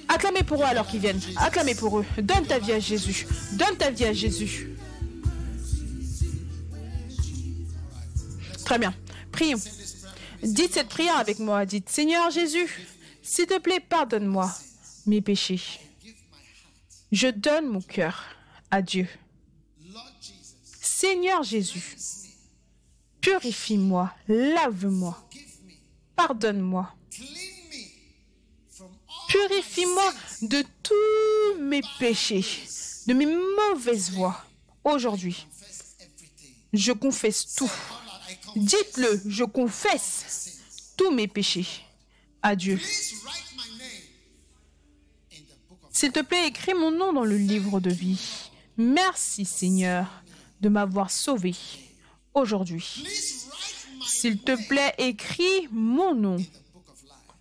[0.06, 1.22] Acclamez pour eux alors qu'ils viennent.
[1.36, 2.04] Acclamez pour eux.
[2.18, 3.26] Donne ta vie à Jésus.
[3.52, 4.76] Donne ta vie à Jésus.
[8.66, 8.92] Très bien.
[9.32, 9.56] Prions.
[10.42, 11.66] Dites cette prière avec moi.
[11.66, 12.68] Dites Seigneur Jésus,
[13.22, 14.50] s'il te plaît, pardonne-moi
[15.06, 15.60] mes péchés.
[17.12, 18.24] Je donne mon cœur
[18.70, 19.08] à Dieu.
[20.64, 21.96] Seigneur Jésus,
[23.20, 25.18] purifie-moi, lave-moi,
[26.14, 26.94] pardonne-moi,
[29.28, 30.12] purifie-moi
[30.42, 32.44] de tous mes péchés,
[33.06, 34.44] de mes mauvaises voies.
[34.84, 35.46] Aujourd'hui,
[36.72, 37.72] je confesse tout.
[38.56, 40.60] Dites-le, je confesse
[40.96, 41.66] tous mes péchés
[42.42, 42.78] à Dieu.
[45.90, 48.50] S'il te plaît, écris mon nom dans le livre de vie.
[48.76, 50.22] Merci Seigneur
[50.60, 51.54] de m'avoir sauvé
[52.34, 53.04] aujourd'hui.
[54.06, 56.36] S'il te plaît, écris mon nom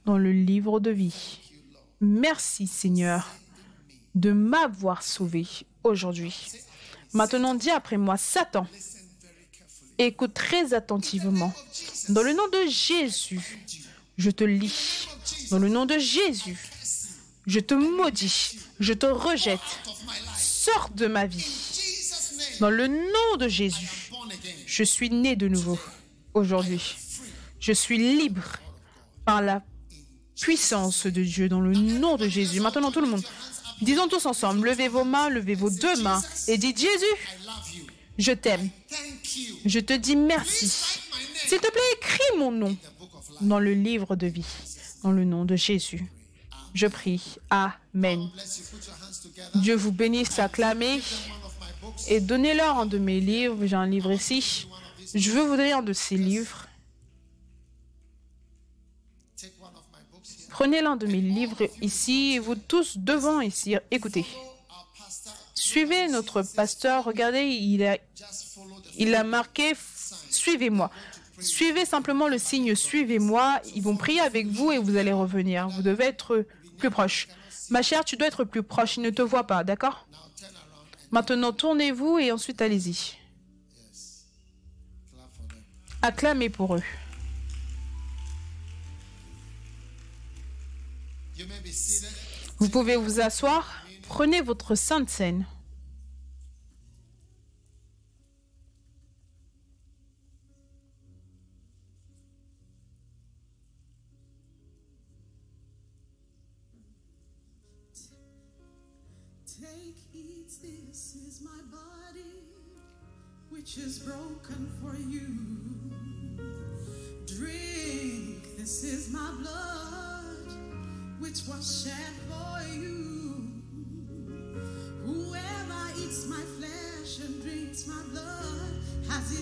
[0.06, 1.40] dans le livre de vie.
[2.02, 3.27] Merci Seigneur
[4.15, 5.45] de m'avoir sauvé
[5.84, 6.36] aujourd'hui.
[7.14, 8.68] Maintenant, dis après moi, Satan,
[10.06, 11.54] écoute très attentivement.
[12.10, 13.68] Dans le nom de Jésus,
[14.18, 15.08] je te lis.
[15.52, 16.58] Dans le nom de Jésus,
[17.46, 19.60] je te maudis, je te rejette.
[20.38, 21.46] Sors de ma vie.
[22.60, 24.12] Dans le nom de Jésus,
[24.66, 25.80] je suis né de nouveau
[26.34, 26.98] aujourd'hui.
[27.60, 28.44] Je suis libre
[29.26, 29.62] par la
[30.40, 32.60] puissance de Dieu dans le nom de Jésus.
[32.62, 33.24] Maintenant, tout le monde,
[33.82, 37.90] disons tous ensemble, levez vos mains, levez vos deux mains et dites Jésus.
[38.20, 38.70] Je t'aime.
[39.66, 40.68] Je te dis merci.
[40.68, 42.78] S'il te plaît, écris mon nom
[43.41, 44.46] dans le livre de vie,
[45.04, 46.06] dans le nom de Jésus.
[46.74, 47.38] Je prie.
[47.50, 48.30] Amen.
[49.56, 51.02] Dieu vous bénisse, acclamez
[52.08, 53.66] et donnez-leur un de mes livres.
[53.66, 54.68] J'ai un livre ici.
[55.16, 56.68] Je veux vous donner un de ces livres.
[60.50, 64.26] Prenez l'un de mes livres ici, vous tous devant ici, écoutez.
[65.70, 67.96] Suivez notre pasteur, regardez, il a,
[68.98, 69.74] il a marqué
[70.32, 70.90] Suivez-moi.
[71.40, 73.62] Suivez simplement le signe Suivez-moi.
[73.76, 75.70] Ils vont prier avec vous et vous allez revenir.
[75.70, 76.44] Vous devez être
[76.80, 77.28] plus proche.
[77.70, 78.98] Ma chère, tu dois être plus proche.
[78.98, 80.08] Il ne te voit pas, d'accord?
[81.12, 83.16] Maintenant, tournez-vous et ensuite allez-y.
[86.02, 86.84] Acclamez pour eux.
[92.58, 93.84] Vous pouvez vous asseoir.
[94.08, 95.46] Prenez votre sainte scène.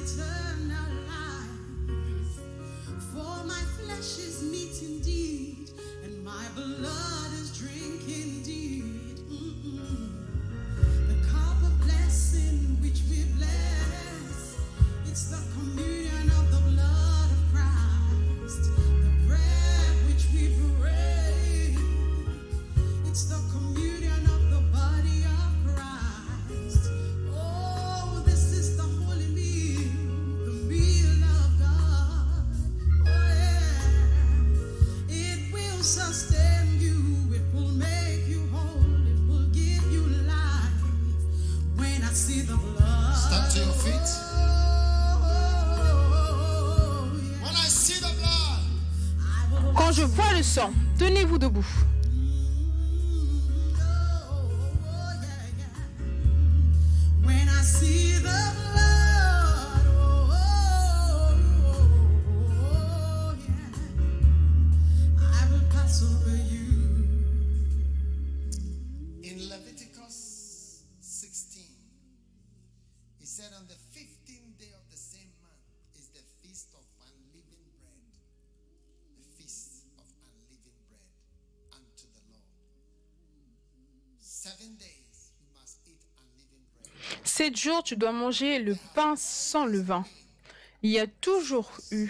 [0.08, 2.40] Eternal life.
[3.12, 5.72] For my flesh is meat indeed,
[6.04, 9.20] and my blood is drink indeed.
[11.08, 14.58] The cup of blessing which we bless,
[15.08, 15.87] it's the communion
[87.38, 90.04] Sept jours, tu dois manger le pain sans levain.
[90.82, 92.10] Il y a toujours eu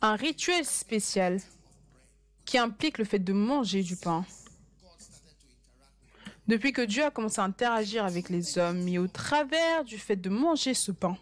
[0.00, 1.40] un rituel spécial
[2.44, 4.24] qui implique le fait de manger du pain.
[6.48, 10.16] Depuis que Dieu a commencé à interagir avec les hommes et au travers du fait
[10.16, 11.16] de manger ce pain,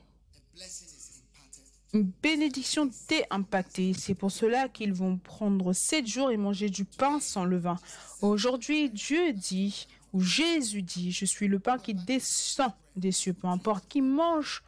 [1.93, 3.93] une bénédiction t'est impactée.
[3.93, 7.77] C'est pour cela qu'ils vont prendre sept jours et manger du pain sans levain.
[8.23, 13.49] Aujourd'hui, Dieu dit, ou Jésus dit, je suis le pain qui descend des cieux, peu
[13.49, 14.63] importe qui mange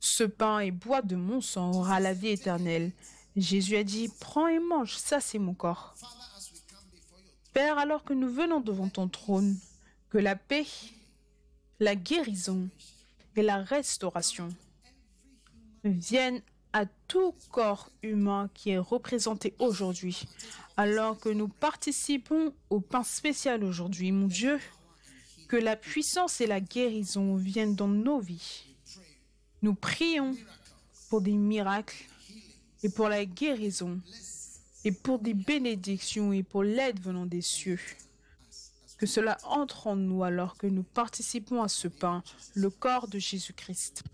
[0.00, 2.90] ce pain et boit de mon sang aura la vie éternelle.
[3.36, 5.94] Jésus a dit, prends et mange, ça c'est mon corps.
[7.52, 9.58] Père, alors que nous venons devant ton trône,
[10.08, 10.66] que la paix,
[11.78, 12.70] la guérison
[13.36, 14.48] et la restauration
[15.84, 16.42] viennent
[16.72, 20.26] à tout corps humain qui est représenté aujourd'hui,
[20.76, 24.58] alors que nous participons au pain spécial aujourd'hui, mon Dieu,
[25.48, 28.64] que la puissance et la guérison viennent dans nos vies.
[29.60, 30.34] Nous prions
[31.10, 32.06] pour des miracles
[32.82, 34.00] et pour la guérison
[34.84, 37.78] et pour des bénédictions et pour l'aide venant des cieux.
[38.98, 42.22] Que cela entre en nous alors que nous participons à ce pain,
[42.54, 44.04] le corps de Jésus-Christ.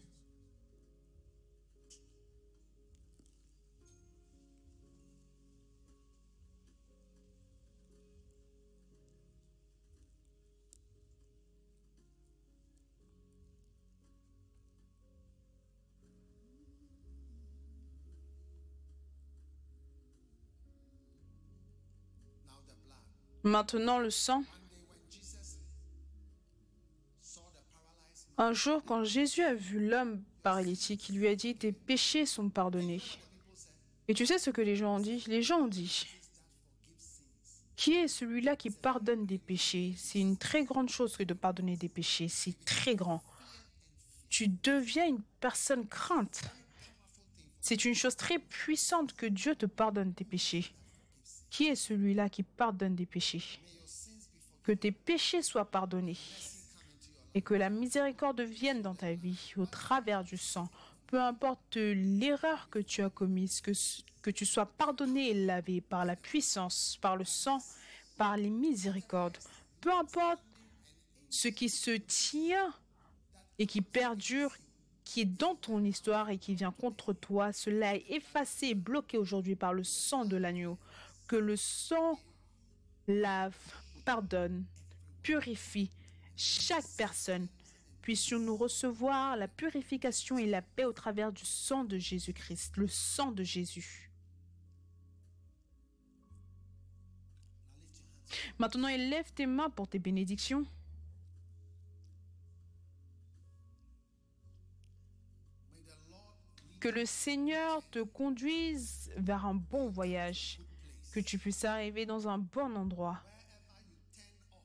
[23.48, 24.44] Maintenant le sang.
[28.36, 32.50] Un jour, quand Jésus a vu l'homme paralytique, il lui a dit, tes péchés sont
[32.50, 33.00] pardonnés.
[34.06, 35.24] Et tu sais ce que les gens ont dit?
[35.28, 36.06] Les gens ont dit,
[37.74, 39.94] qui est celui-là qui pardonne des péchés?
[39.96, 43.22] C'est une très grande chose que de pardonner des péchés, c'est très grand.
[44.28, 46.42] Tu deviens une personne crainte.
[47.62, 50.70] C'est une chose très puissante que Dieu te pardonne tes péchés.
[51.50, 53.60] Qui est celui-là qui pardonne des péchés
[54.62, 56.18] Que tes péchés soient pardonnés
[57.34, 60.68] et que la miséricorde vienne dans ta vie au travers du sang.
[61.06, 66.16] Peu importe l'erreur que tu as commise, que, tu sois pardonné et lavé par la
[66.16, 67.58] puissance, par le sang,
[68.16, 69.38] par les miséricordes.
[69.80, 70.42] Peu importe
[71.30, 72.74] ce qui se tient
[73.58, 74.54] et qui perdure,
[75.04, 79.16] qui est dans ton histoire et qui vient contre toi, cela est effacé et bloqué
[79.16, 80.76] aujourd'hui par le sang de l'agneau.
[81.28, 82.18] Que le sang
[83.06, 83.54] lave,
[84.04, 84.64] pardonne,
[85.22, 85.90] purifie
[86.36, 87.46] chaque personne.
[88.02, 93.32] Puissions-nous recevoir la purification et la paix au travers du sang de Jésus-Christ, le sang
[93.32, 94.10] de Jésus.
[98.58, 100.64] Maintenant, élève tes mains pour tes bénédictions.
[106.80, 110.60] Que le Seigneur te conduise vers un bon voyage.
[111.12, 113.20] Que tu puisses arriver dans un bon endroit.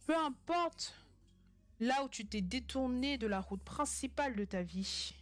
[0.05, 0.93] Peu importe
[1.79, 5.13] là où tu t'es détourné de la route principale de ta vie.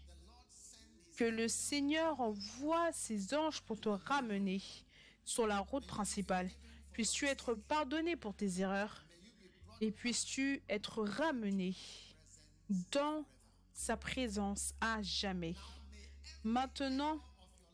[1.17, 4.61] Que le Seigneur envoie ses anges pour te ramener
[5.23, 6.49] sur la route principale.
[6.91, 9.05] Puisses-tu être pardonné pour tes erreurs
[9.81, 11.75] et puisses-tu être ramené
[12.91, 13.25] dans
[13.73, 15.55] sa présence à jamais.
[16.43, 17.19] Maintenant,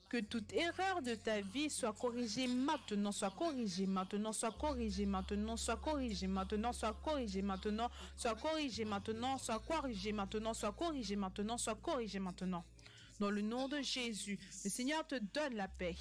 [0.10, 5.58] que toute erreur de ta vie soit corrigée maintenant, soit corrigée maintenant, soit corrigée maintenant,
[5.58, 11.58] soit corrigée maintenant, soit corrigée maintenant, soit corrigée maintenant, soit corrigée maintenant, soit corrigée maintenant,
[11.58, 12.64] soit corrigée maintenant.
[13.20, 15.96] Dans le nom de Jésus, le Seigneur te donne la paix.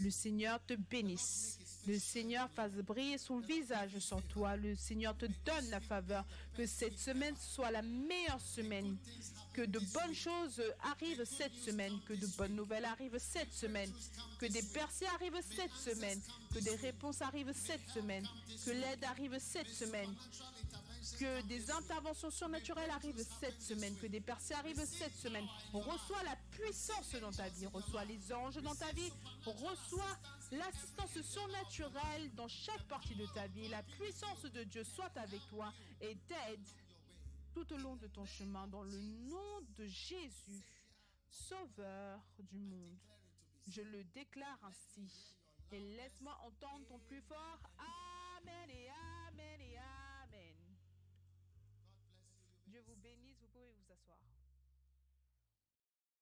[0.00, 1.58] Le Seigneur te bénisse.
[1.86, 4.56] Le Seigneur fasse briller son visage sur toi.
[4.56, 6.24] Le Seigneur te donne la faveur.
[6.56, 8.96] Que cette semaine soit la meilleure semaine.
[9.52, 11.92] Que de bonnes choses arrivent cette semaine.
[12.08, 13.90] Que de bonnes nouvelles arrivent cette semaine.
[14.38, 16.20] Que des percées arrivent cette semaine.
[16.52, 18.26] Que des réponses arrivent cette semaine.
[18.64, 20.12] Que l'aide arrive cette semaine.
[21.18, 25.46] Que des interventions surnaturelles arrivent cette semaine, que des percées arrivent cette semaine.
[25.72, 29.12] Reçois la puissance dans ta vie, reçois les anges dans ta vie,
[29.44, 30.18] reçois
[30.52, 33.68] l'assistance surnaturelle dans chaque partie de ta vie.
[33.68, 36.66] La puissance de Dieu soit avec toi et t'aide
[37.52, 40.62] tout au long de ton chemin dans le nom de Jésus,
[41.28, 42.98] Sauveur du monde.
[43.68, 45.36] Je le déclare ainsi.
[45.72, 49.05] Et laisse-moi entendre ton plus fort Amen Amen